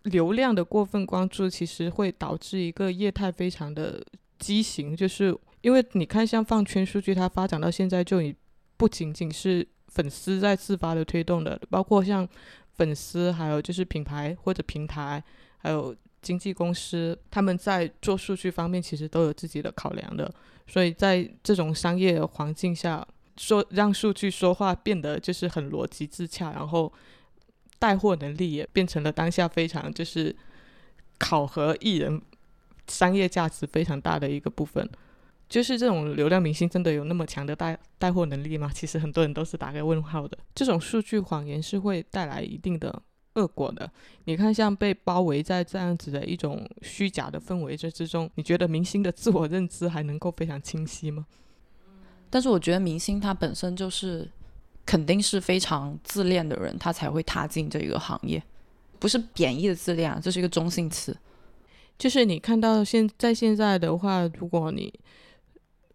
[0.04, 4.06] 流量的过分关注，其实会导致一个业态非常的
[4.40, 4.96] 畸形。
[4.96, 8.34] 就是因为你看，像放圈数据，它发展到现在，就已
[8.78, 9.68] 不仅仅是。
[9.92, 12.30] 粉丝在自发的推动的，包括像
[12.76, 15.24] 粉丝，还有就是品牌或者平台，
[15.58, 20.32] 还有经纪公司，他们在做数据方面其实都有自己的考量的。
[20.68, 23.04] 所以在这种商业环境下，
[23.36, 26.94] 说让数据说话变得就是很逻辑自洽，然后
[27.80, 30.36] 带货能力也变成了当下非常就是
[31.18, 32.22] 考核艺人
[32.90, 34.90] 商业价值非常大的一个部分。
[35.48, 38.70] 就是这种流量明星真的有那么强的带带货能力吗？
[38.74, 40.38] 其实很多人都是打个问号的。
[40.54, 43.02] 这种数据谎言是会带来一定的
[43.34, 43.92] 恶果的。
[44.26, 51.26] 你看，像被包围在这样子的一种虚假的氛围这之中，你觉得明星的自我认知还能够非常清晰吗？
[52.30, 54.30] 但是我觉得明星他本身就是
[54.86, 58.40] 肯定是非常自恋的人，他才会踏进这一个行业，
[59.00, 61.18] 不是贬义的自恋啊，这是一个中性词。
[62.00, 64.92] 就是你看到现在现在的话，如果你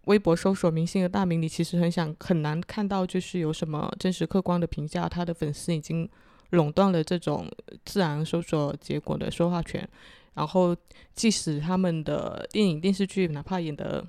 [0.05, 6.07] 微博搜索明星的大名，你其实很想很难看到，就是有什么真实客观的评价，他的粉丝已经
[6.51, 7.51] 垄断了这种
[7.87, 9.89] 自然搜索结果的说话权。
[10.35, 10.77] 然后，
[11.15, 14.05] 即使他们的电影电视剧哪怕演的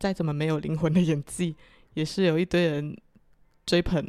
[0.00, 1.54] 再怎么没有灵魂的演技，
[1.94, 2.96] 也是有一堆人
[3.64, 4.02] 追捧；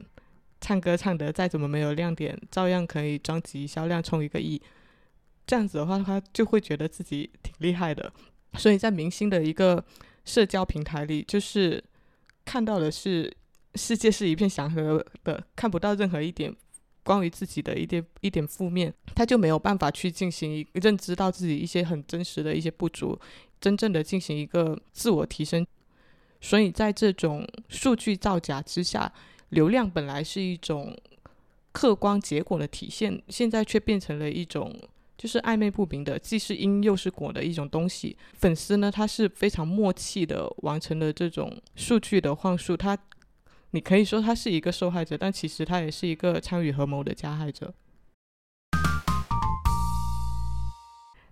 [0.59, 4.59] 唱歌唱得再怎么没有亮点，照样可以专辑销量冲一个亿。
[5.45, 8.11] 这样子的话，他就会觉得自己挺厉害的。
[8.57, 9.83] 所以在明星的一个
[10.25, 11.83] 社交平台里，就是
[12.45, 13.35] 看到的是
[13.75, 16.55] 世界是一片祥和的，看不到任何一点。
[17.05, 23.19] 关于自己的一点一点负面，他就没有办法去进行认知到自己一些很真实的一些不足，
[23.59, 25.67] 真正的进行一个自我提升。
[26.39, 29.11] 所以在这种数据造假之下，
[29.49, 30.97] 流量本来是一种
[31.73, 34.73] 客观结果的体现，现在却变成了一种
[35.23, 38.17] 就是暧昧不明的，既是因又是果的一种东西。
[38.33, 42.97] 粉丝呢，他是非常默契的完成了这种数据的幻术，他。
[43.71, 47.73] 你可以说他是一个受害者，但其实他也是一个参与合谋的加害者。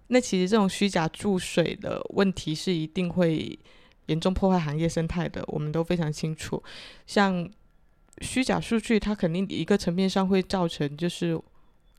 [0.07, 3.59] 那其实这种虚假注水的问题是一定会
[4.05, 6.63] 严重破坏行业生态的，我们都非常清楚。
[7.05, 7.51] 像
[8.21, 11.37] 虚假数据，它肯定一个层面上会造成就是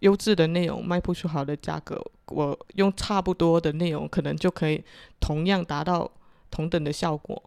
[0.03, 4.85] 优质的内容卖不出好的价格，我用差不多的内容可能就可以
[5.19, 6.09] 同样达到
[6.53, 7.43] 同等的效果，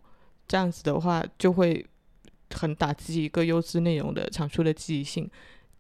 [0.46, 1.86] 这样子的话就会。
[2.52, 5.30] 很打击一个优质内容的产出的积极性、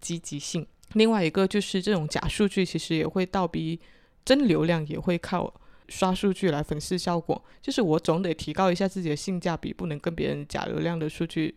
[0.01, 0.65] 积极性。
[0.93, 3.79] 另外一个就是这种假数据，其实也会倒逼
[4.25, 5.53] 真流量也会靠
[5.87, 7.41] 刷数据来粉饰效果。
[7.61, 11.55] 就是我总得提高一下自己的性价比，不能跟别人假流量的数据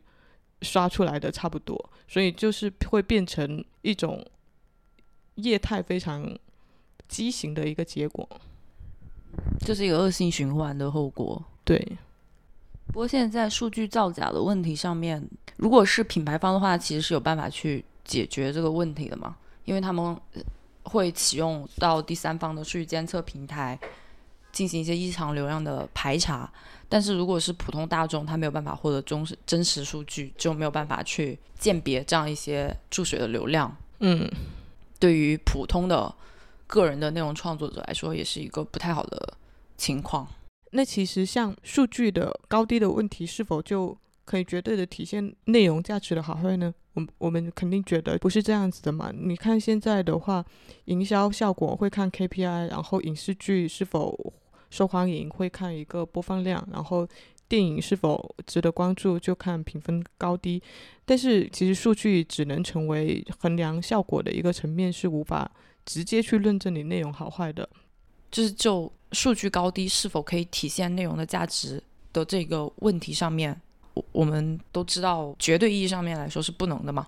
[0.61, 1.91] 刷出来的差不多。
[2.07, 4.25] 所以就是会变成一种
[5.39, 6.39] 业态非常
[7.09, 8.29] 畸形的一个结果，
[9.61, 11.43] 这是一个恶性循环的后果。
[11.65, 11.99] 对。
[12.89, 15.23] 不过现在数据造假的问题上面，
[15.57, 19.37] 如果是品牌方的话，其实是有办法去解决这个问题的嘛？
[19.67, 20.17] 因为他们
[20.85, 23.79] 会启用到第三方的数据监测平台
[24.51, 26.51] 进行一些异常流量的排查。
[26.89, 33.77] 但是如果是普通大众，他没有办法获得真实真实数据，就没有办法去鉴别这样一些注水的流量。
[34.01, 34.27] 嗯，
[34.99, 36.15] 对于普通的
[36.67, 39.35] 个人的内容创作者来说，也是一个不太好的
[39.77, 40.27] 情况。
[40.73, 46.75] 那其实像数据的高低的问题，是否就可以绝对的体现内容价值的好坏呢？
[46.95, 49.11] 我我们肯定觉得不是这样子的嘛。
[49.15, 50.45] 你看现在的话，
[50.87, 54.35] 营销效果会看 KPI，然后影视剧是否
[54.69, 57.09] 受欢迎会看一个播放量，然后
[57.49, 60.63] 电影是否值得关注就看评分高低。
[61.05, 65.51] 但是其实数据只能成为衡量效果的一个层面，是无法
[65.85, 67.69] 直接去论证你内容好坏的。
[68.31, 68.93] 就是就。
[69.13, 71.83] 数据高低是否可以体现内容的价值
[72.13, 73.59] 的这个问题上面，
[73.95, 77.07] 我我们都知道，绝对意义上面来说是不能的嘛。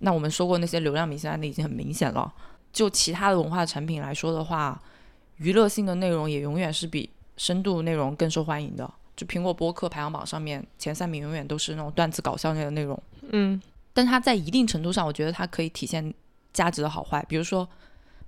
[0.00, 2.30] 那我们说过那些流量明星案例已经很明显了。
[2.70, 4.78] 就其他的文化产品来说的话，
[5.38, 8.92] 娱乐性的内容也永远是比深度内容更受欢迎的。
[9.16, 13.02] 就苹果播客排行榜上面前三名永远都是那种段子搞笑类的内容。
[13.30, 13.60] 嗯，
[13.92, 16.12] 但它在一定程度上，我觉得它可以体现
[16.52, 17.24] 价值的好坏。
[17.28, 17.66] 比如说，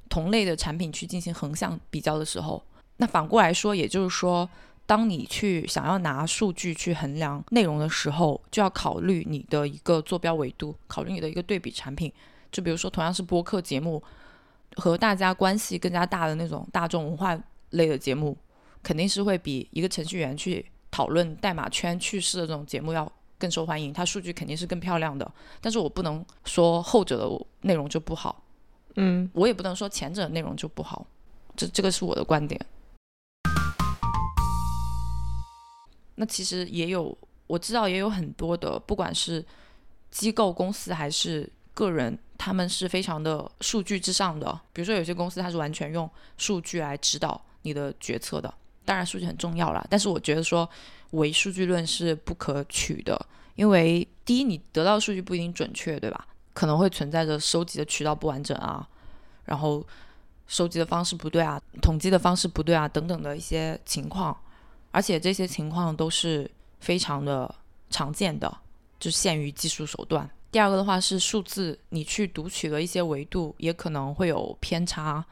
[0.08, 2.62] 同类的产品去进行横向比较的时候。
[2.96, 4.48] 那反过来说，也就是说，
[4.86, 12.12] 当你去想要拿数据去衡量内容的时候，就要考虑你的一个坐标维度，考虑你的一个对比产品。
[12.50, 14.02] 就比如说，同样是播客节目，
[14.76, 17.38] 和大家关系更加大的那种大众文化
[17.70, 18.36] 类的节目，
[18.82, 25.30] 肯定是会比一个程序员去讨论代码圈趣事的这种节目要更受欢迎，它数据肯定是更漂亮的。
[25.60, 28.42] 但是我不能说后者的内容就不好，
[28.96, 31.06] 嗯，我也不能说前者的内容就不好，
[31.56, 32.60] 这这个是我的观点。
[36.16, 39.44] 那其实也有，我知道也有很多的，不管是
[40.10, 44.60] 机构公司还是个人，他们是非常的数据至上的。
[44.72, 48.52] 比如说有些公司它是完全用数据来指导你的决策的，
[48.88, 50.66] 当然数据很重要啦，但是我觉得说
[51.10, 53.20] 唯数据论是不可取的，
[53.54, 56.26] 因为第一你得到数据不一定准确，对吧？
[56.54, 58.88] 可能会存在着收集的渠道不完整啊，
[59.44, 59.86] 然后
[60.46, 64.34] 收集的方式不对啊，统计的方式不对啊等等的一些情况。
[64.90, 67.54] 而且这些情况都是非常的
[67.90, 68.50] 常见的，
[68.98, 70.26] 就限于技术手段。
[70.50, 75.22] 第二个的话是数字，你去读取的一些维度也可能会有偏差，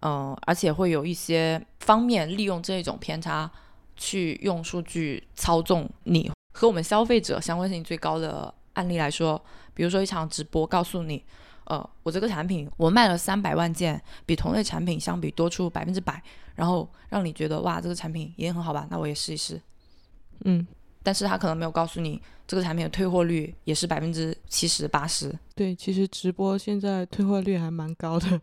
[0.00, 3.50] 嗯，而且会有一些方面利用这种偏差
[3.96, 9.42] 去用数据操纵你和我们消费者相关性最高的案例来说，
[9.74, 11.24] 比如说一场直播告诉你，
[11.64, 16.22] 呃，我这个产品我卖了三百万件，比同类产品相比多出百分之百，
[16.54, 19.60] 然后让你觉得哇，这个产品也很好吧，那我也试一试。
[20.44, 20.64] 嗯，
[21.02, 25.36] 但是他可能没有告诉你，这个产品的退货率也是百分之七十八十。
[25.56, 28.40] 对，其实直播现在退货率还蛮高的。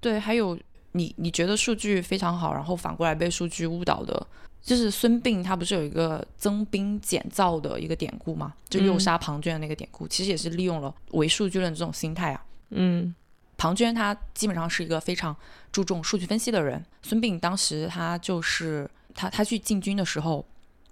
[0.00, 0.58] 对，还有
[0.92, 4.26] 你你觉得数据非常好，然后反过来被数据误导的，
[4.62, 8.54] 就是孙膑他不是有一个增兵减灶的一个典故嘛？
[8.68, 12.44] 就诱杀庞涓的那个典故，其实也是利用了伪数据论这种心态啊。
[12.70, 13.14] 嗯，
[13.56, 15.36] 庞涓他基本上是一个非常
[15.70, 20.44] 注重数据分析的人，孙膑当时他就是他他去进军的时候，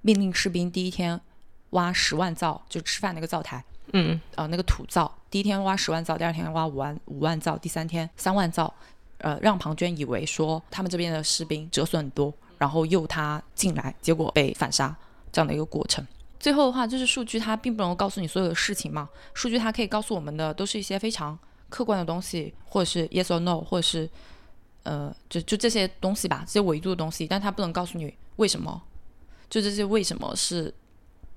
[0.02, 1.20] 命令士兵第一天
[1.70, 3.64] 挖十万灶，就吃饭那个灶台。
[3.94, 8.72] 嗯，呃，那个土灶，第一天挖十万灶，第二天挖五万五万灶，第三天三万灶。
[9.18, 14.96] 呃，让庞涓以为说他们这边的士兵折损很多，然后诱他进来，结果被反杀
[15.32, 16.06] 这样的一个过程。
[16.38, 21.36] 最后的话，就是数据它并不能够告诉你所有的事情嘛，数据它可以告诉我们的都是一些非常
[21.68, 24.08] 客观的东西，或者是 yes or no，或者是
[24.84, 28.80] 呃，就就这些东西吧，这些维度的东西，但它不能告诉你为什么，
[29.50, 30.72] 就这些为什么是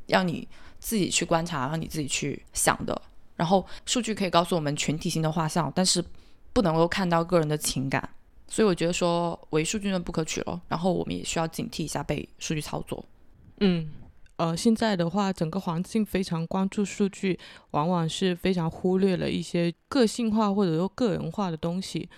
[0.06, 0.48] 要你
[0.80, 3.02] 自己去观察，让你自己去想的。
[3.36, 6.04] 然后数据可以告诉我们群体性的画像，但是。
[6.54, 8.10] 不能够看到个人的情感，
[8.47, 10.62] 所以我觉得说伪数据论不可取了。
[10.68, 13.04] 然后我们也需要警惕一下被数据操作。
[13.60, 13.89] 嗯，
[14.38, 17.39] 呃，现在的话，整个环境非常关注数据，
[17.72, 22.10] 往往是非常忽略了一些个性化或者说个人化的东西。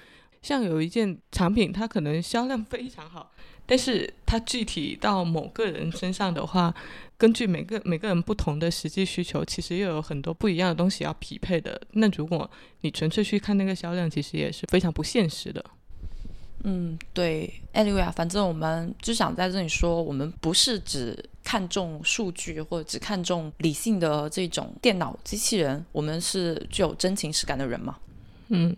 [0.42, 3.32] 像有一件产品，它可能销量非常好，
[3.66, 6.74] 但是它具体到某个人身上的话，
[7.18, 11.80] 根据每个每个人不同的实际需求，其实又有很多不一样的东西要匹配的。
[11.92, 12.50] 那如果
[12.82, 15.64] 你纯粹去看那个销量，其实也是非常不现实的。
[16.66, 27.98] 嗯，对，anyway 啊，反正我们就想在这里说，我们不是只看重数据或者只看重理性的这种电脑机器人，我们是具有真情实感的人嘛。
[28.50, 28.76] 嗯。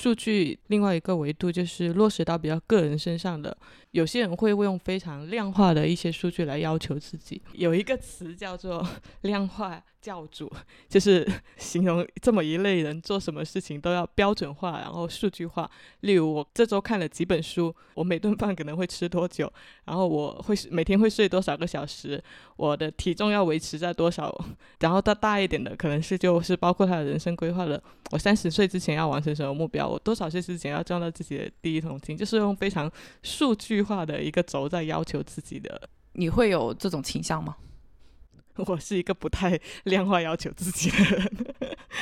[0.00, 3.54] 数据另外一个维度就是落实到比较个人身上的，
[3.90, 7.42] 有些人会用非常量化的一些数据来要求自己。
[7.52, 8.82] 有一个词叫做
[9.20, 10.50] “量化教主”，
[10.88, 11.26] 就是
[11.58, 15.70] 形容这么一类人做什么事情都要标准化，然后数据化。
[16.00, 19.52] 例如，我这周看了几本书，我每顿饭可能会吃多久，
[19.84, 22.22] 然后我会每天会睡多少个小时，
[22.56, 24.34] 我的体重要维持在多少。
[24.80, 29.86] 然后到大一点的，可能是就是包括他的人生规划的，我三十岁之前要完成什么目标。
[29.86, 32.90] 我多少岁之前要赚到自己的第一桶金，就是用非常
[33.22, 35.88] 数据化的一个轴在要求自己的。
[36.14, 37.56] 你会有这种倾向吗？
[38.66, 41.54] 我是一个不太量化要求自己的人，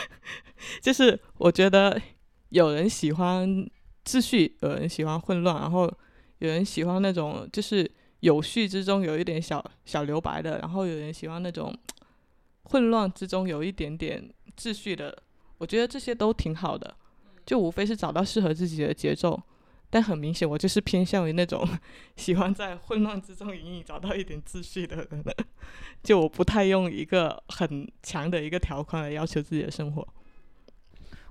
[0.83, 2.01] 就是我觉得
[2.51, 3.49] 有人喜欢
[4.05, 5.93] 秩序，有人喜欢混乱，然后
[6.39, 7.91] 有人喜欢那种就是
[8.21, 11.77] 有序之中有一点小小留白的，然后有人喜欢那种
[12.65, 15.23] 混乱之中有一点点秩序的。
[15.59, 16.97] 我觉得这些都挺好的。
[17.47, 19.43] 就无非是找到适合自己的节奏，
[19.91, 21.67] 但很明显，我就是偏向于那种
[22.17, 25.25] 喜欢在混乱之中隐隐找到一点秩序的人。
[26.03, 30.07] 就我不太用一个很强的一个条框来要求自己的生活。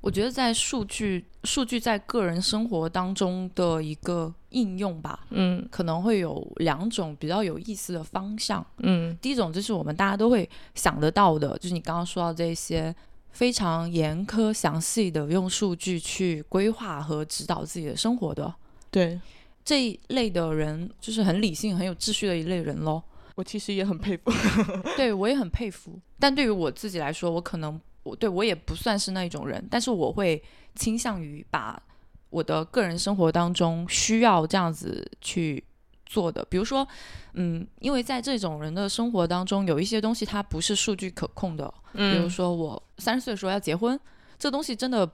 [0.02, 8.66] 我觉得在数据数据在个人生活当中的一个应用吧，嗯，可能会有两种比较有意思的方向。
[8.78, 12.96] 嗯，第一种就是我们大家都会想得到的，就是你刚刚说到这些。
[13.38, 18.52] 非常严苛、详细的用数据去规划和指导自己的生活的，
[18.90, 19.22] 对
[19.64, 23.00] 这一类的人，就是很理性、很有秩序的一类人喽。
[23.36, 24.32] 我其实也很佩服，
[24.98, 26.00] 对我也很佩服。
[26.18, 30.42] 但对于我自己来说，我可能我对我也不算是那一种人，但是我会
[30.74, 31.80] 倾向于把
[32.32, 35.64] 我的个人生活当中需要这样子去。
[36.08, 36.88] 做的，比如说，
[37.34, 44.00] 嗯，因为在这种人的生活当中，有一些东西它不是数据可控的，比如说我三十岁的时候要结婚，
[44.40, 45.06] 这东西真的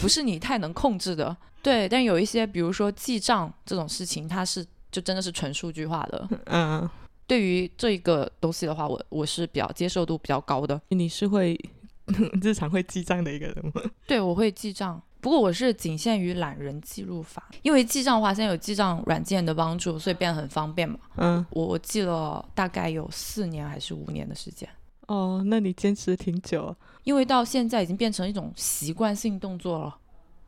[0.00, 1.34] 不是你太能控制的。
[1.62, 6.28] 对，但有一些，比如说记账这种事情，它是就真的是纯数据化的。
[6.46, 6.88] 嗯，
[7.26, 10.80] 对于这个东西的话，我我是比较接受度比较高的。
[10.90, 11.58] 你是会
[12.40, 13.82] 日常会记账的一个人吗？
[14.06, 15.02] 对，我会记账。
[15.20, 20.98] 不过我是仅限于懒人记录法，因为记账的话，现在有记账软件的帮助，所以变得很方便嘛。
[21.16, 24.68] 嗯，我我记了大概有四年还是五年的时间。
[25.08, 26.74] 哦，那你坚持挺久。
[27.04, 29.96] 因为到现在已经变成一种习惯性动作了，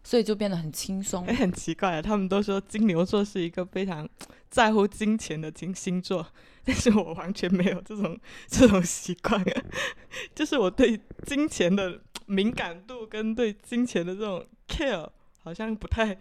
[0.02, 1.24] 所以就变得很轻松。
[1.26, 4.08] 哎， 很奇怪，他们都说金牛座是一个非常
[4.50, 6.26] 在乎金钱的金星座，
[6.64, 9.40] 但是我完全没有这种这种习惯，
[10.34, 14.46] 就是我对金钱的敏感度跟对金钱的这种。
[14.68, 15.08] care
[15.42, 16.14] 好像不太，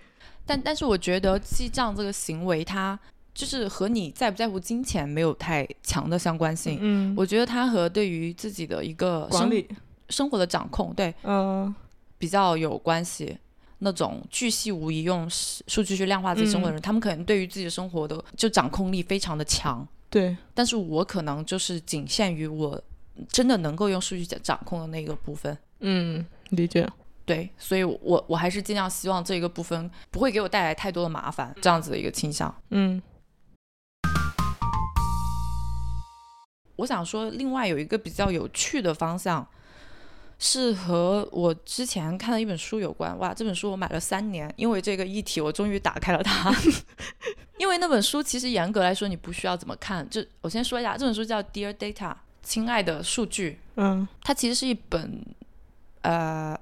[0.46, 2.98] 但但是我觉得记账这个行为，它
[3.34, 6.78] 就是和你在不在乎金钱没有太强的相关性。
[6.80, 9.68] 嗯，我觉得它和对于自己的一个生管理，
[10.08, 11.76] 生活的掌控，对嗯
[12.18, 13.38] 比较有关系。
[13.80, 19.86] 那种巨细无遗用数数据去量化自己生活的人，他们可能对于自己的生活的就掌控力非常的强。
[20.10, 22.82] 对，但是我可能就是仅限于我
[23.28, 25.56] 真的能够用数据掌掌控的那个部分。
[25.80, 26.88] 嗯，理解。
[27.26, 32.54] 对，所以我我还是尽量希望这个部分不会给我带来太多的麻烦，这样子的一个倾向。
[32.70, 33.02] 嗯
[36.78, 39.46] 我想说，另外有一个比较有趣的方向，
[40.40, 43.18] 是和我之前看的一本书有关。
[43.18, 46.56] 哇，这本书我买了三年，因为这个议题，我终于打开了它。
[47.58, 50.08] 因为那本书其实严格来说，你不需要怎么看。
[50.10, 52.12] 就我先说一下，这本书叫《Dear Data》，
[52.44, 53.60] 亲爱的数据。
[53.76, 55.26] 嗯它其实是一本
[56.08, 56.58] 呃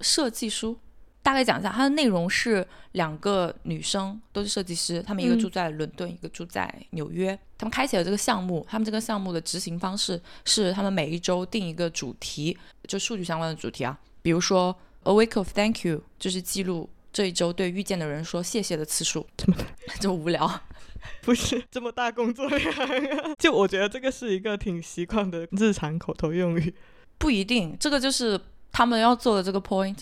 [0.00, 0.78] 设计书。
[1.22, 7.34] 大概讲一下，它的内容是两个女生都是设计师，她们一个嗯住在伦敦，一个住在纽约。
[7.56, 12.54] 她们开启了这个项目，她们这个项目的执行方式是，她们每一周定一个主题，
[12.86, 19.26] 就数据相关的主题啊，比如说 A week of thank you，就是记录这一周对遇见的人说谢谢的次数。
[19.34, 19.56] 这么
[19.98, 20.60] 这么无聊？
[21.22, 26.74] 不是这么大工作量啊，就我觉得这个是一个挺习惯的日常口头用语。
[27.16, 28.38] 不一定，这个就是
[28.74, 29.98] 他们要做的这个 point。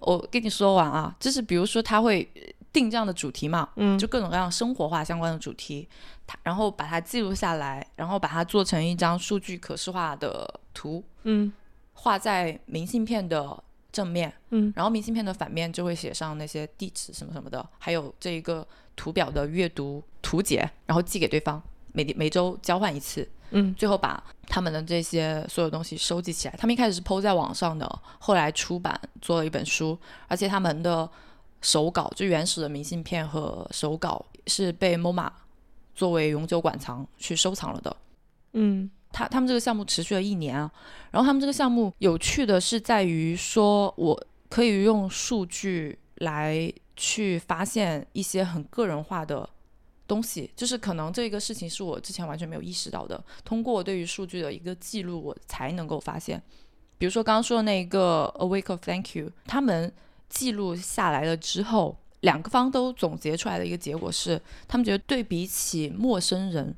[0.00, 2.30] 我跟你说完啊，就是比如说他会
[2.70, 3.98] 定这样的主题嘛，嗯。
[3.98, 5.88] 就各种各样生活化相关的主题，
[6.26, 11.50] 他然后把它记录下来，然后把它做成一张数据可视化的图，嗯。
[11.94, 14.70] 画在明信片的正面，嗯。
[14.76, 26.54] 然后明信片的反面就会写上那些地址什么什么的，还有这一个图表的阅读图解，然后寄给对方，每每周交换一次，嗯最后把他们的这些所有东西收集起来。
[26.58, 27.88] 他们一开始是 PO 在网上的，
[28.18, 29.98] 后来出版做了一本书，
[30.28, 31.08] 而且他们的
[31.62, 35.30] 手稿就原始的明信片和手稿是被 MoMA
[35.94, 37.96] 作为永久馆藏去收藏了的。
[38.52, 40.70] 嗯他他们这个项目持续了一年啊，
[41.12, 49.48] 然后他们这个项目有趣的是在于说，我可以用数据来去发现一些很个人化的
[50.14, 56.40] 东西，就是可能这个事情是我之前完全没有意识到的，通过对于数据的一个记录，我才能够发现。
[56.98, 59.92] 比如说刚刚说的那一个 A Week of Thank You，他们
[60.28, 66.76] 记录下来了之后，两个方都总结出来的一个结果是，他们觉得对比起陌生人，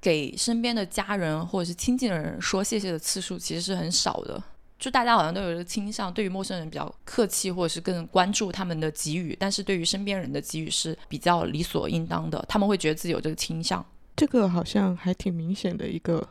[0.00, 4.42] 给身边的家人或者是亲近的人说谢谢的次数其实是很少的。
[4.78, 12.44] 就大家好像都有一个倾向，对于陌生人比较客气，或者是更关注他们的给予，但是对于身边人的给予是比较理所应当的。
[12.48, 13.84] 他们会觉得自己有这个倾向。
[14.14, 16.28] 这个好像还挺明显的一个。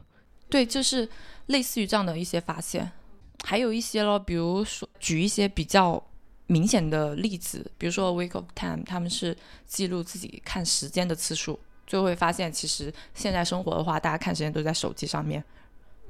[0.50, 1.08] 对，就是
[1.48, 2.90] 类似于这样的一些发现，
[3.44, 6.02] 还有一些咯，比如说举一些比较
[6.46, 9.36] 明显的例子，比如说 Wake Up Time，他们是
[9.66, 15.44] 记录自己看时间的次数，最后会发现其实现在生活的话，大家看时间都在手机上面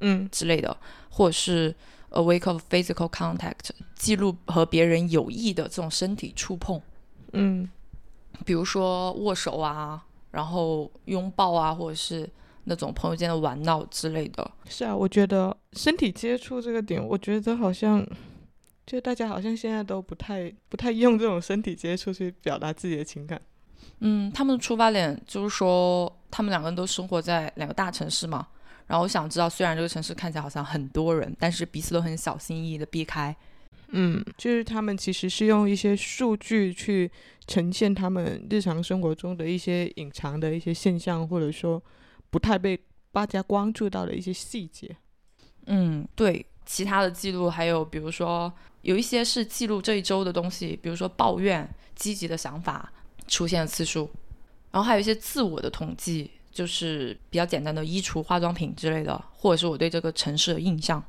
[0.02, 0.78] 嗯之类的，
[1.10, 1.76] 或者是
[2.10, 6.82] A Week of Physical Contact，记录和别人有益的这种身体触碰，
[7.34, 7.70] 嗯
[8.46, 12.30] 比如说握手啊，然后拥抱啊，或者是
[12.66, 14.50] 那种朋友间的玩闹之类的。
[14.70, 18.06] 是啊，我觉得身体接触这个点，我觉得好像，
[18.86, 23.42] 就大家好像现在都不太不太用这种身体接触去表达自己的情感。
[24.00, 28.48] 嗯，他们的出发点就是说，他们两个人都生活在两个大城市嘛。
[28.88, 33.36] 然后我想知道，虽然这个城市看起来好像很多人，但是彼此都很小心翼翼的避开。
[33.90, 37.10] 嗯，就是他们其实是用一些数据去
[37.48, 41.82] 呈现他们日常生活中的一些隐藏的一些现象，或者说
[42.30, 42.78] 不太被
[43.14, 44.96] 大家关注到的一些细节。
[45.68, 52.92] 嗯，对，其他的记录还有，比如说有一些是记录这一周的东西，比如说抱怨、积极的想法
[53.28, 54.10] 出现的次数，
[54.72, 61.04] 然后还有一些自我的统计，就是比较简单的衣橱、化妆品之类的，或者是我对这个城市的印象。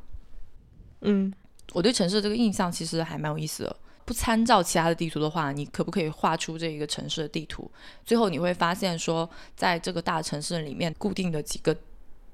[1.00, 1.32] 嗯
[1.72, 3.74] 我对城市的这个印象其实还蛮有意思的。
[4.04, 7.70] 不参照其他的地图的话，你可不可以画出这一个城市的地图？
[8.04, 9.26] 最后你会发现说，
[9.56, 11.74] 在这个大城市里面，固定的几个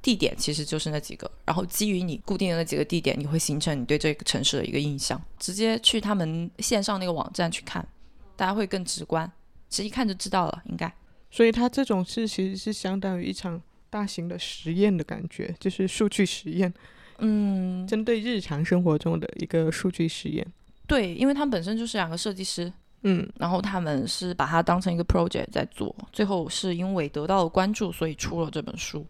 [0.02, 5.22] 地点其实就是那几个，然后基于你固定的那几个地点，你会形成你对这个城市的一个印象。
[5.38, 7.86] 直接去他们线上那个网站去看，
[8.34, 9.30] 大家会更直观，
[9.68, 10.92] 其实一看就知道了，应该。
[11.34, 13.60] 所以它这种事其实是相当于一场
[13.90, 16.72] 大型的实验的感觉，就是数据实验，
[17.18, 20.46] 嗯，针对日常生活中的一个数据实验。
[20.86, 22.72] 对，因为他们本身就是两个设计师，
[23.02, 29.04] 嗯然后他们是把它当成一个 project 在做，最后是因为得到了关注，所以出了这本书。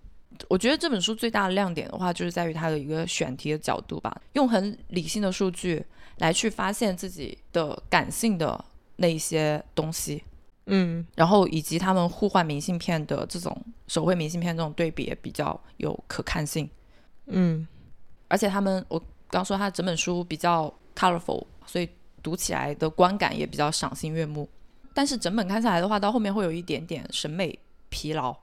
[0.49, 5.85] 我觉得这本书最大的亮点的话，就是在于它的一个选题的角度吧，用很理性的数据
[6.21, 8.65] 来去发现自己的感性的
[8.97, 10.23] 那一些东西。
[10.67, 13.55] 嗯然后以及他们互换明信片的这种
[13.87, 16.69] 手绘明信片这种对比也比较有可看性，
[17.27, 17.67] 嗯
[18.29, 21.89] 而且他们我刚说他整本书比较 colorful，所以
[22.23, 24.49] 读起来的观感也比较赏心悦目。
[24.95, 27.59] 但是整本看下来的话，到后面会有一点点审美
[27.89, 28.35] 疲劳，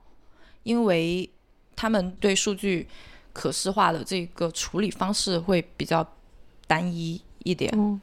[0.63, 1.29] 因为
[1.75, 2.87] 他们对数据
[3.33, 6.05] 可视化的这个处理方式会比较
[6.67, 7.73] 单一一点。
[7.79, 7.99] 哦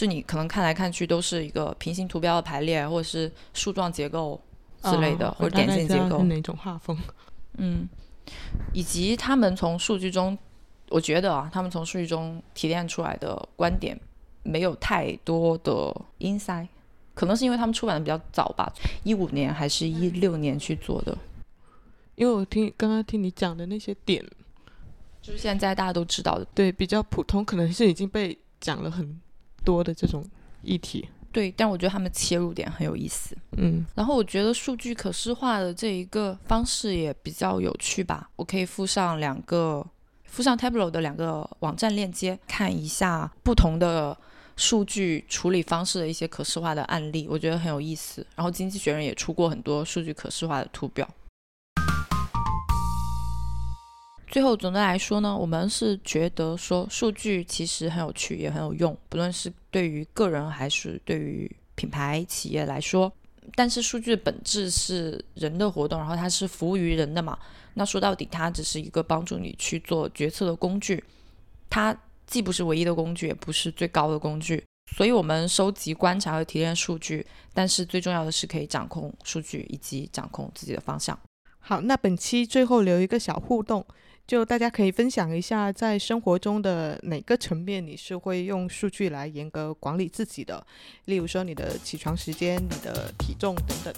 [0.00, 4.40] 就你可能看来看去都是一个平行图标的排列，或者是树状结构
[4.82, 6.22] 之类的，哦或者点线结构。
[6.22, 6.96] 哪种画风？
[7.58, 7.86] 嗯，
[8.72, 10.38] 以及他们从数据中，
[10.88, 14.00] 我觉得啊，他们从数据中提炼出来的观点
[14.42, 16.68] 没有太多的 insight，
[17.12, 18.72] 可能是因为他们出版的比较早吧，
[19.04, 21.14] 一五年还是一六年去做的，
[22.14, 24.24] 因为我听刚刚听你讲的那些点，
[25.20, 26.46] 就是现在大家都知道的。
[26.54, 29.20] 对比较普通，可能是已经被讲了很
[29.64, 30.24] 多的这种
[30.62, 31.08] 议题。
[31.32, 33.36] 对，但我觉得他们切入点很有意思。
[33.56, 38.28] 嗯然后我觉得数据可视化的这一个方式也比较有趣吧。
[38.34, 39.86] 我可以附上两个，
[40.24, 44.16] 附上 Tableau 的两个网站链接，看一下不同的
[44.56, 48.26] 数据处理方式的一些可视化的案例，我觉得很有意思。
[48.34, 51.08] 然后经济学人也出过很多数据可视化的图表。
[54.30, 63.12] 最后，总的来说呢，我们是觉得说数据其实很有趣，也很有用，不论是对于个人还是对于品牌企业来说。
[63.56, 67.36] 但是数据的本质是人的活动，然后它是服务于人的嘛。
[67.74, 71.02] 那说到底，它只是一个帮助你去做决策的工具，
[71.68, 74.62] 它既不是唯一的工具，也不是最高的工具。
[74.96, 81.18] 所以我们收集、观察和提炼数据，但是最重要的是可以掌控数据以及掌控自己的方向。
[81.58, 83.84] 好，那本期最后留一个小互动，
[84.30, 90.64] 就大家可以分享一下，在生活中的哪个层面你是会用数据来严格管理自己的，
[91.06, 93.92] 例如说你的起床时间、你的体重等等。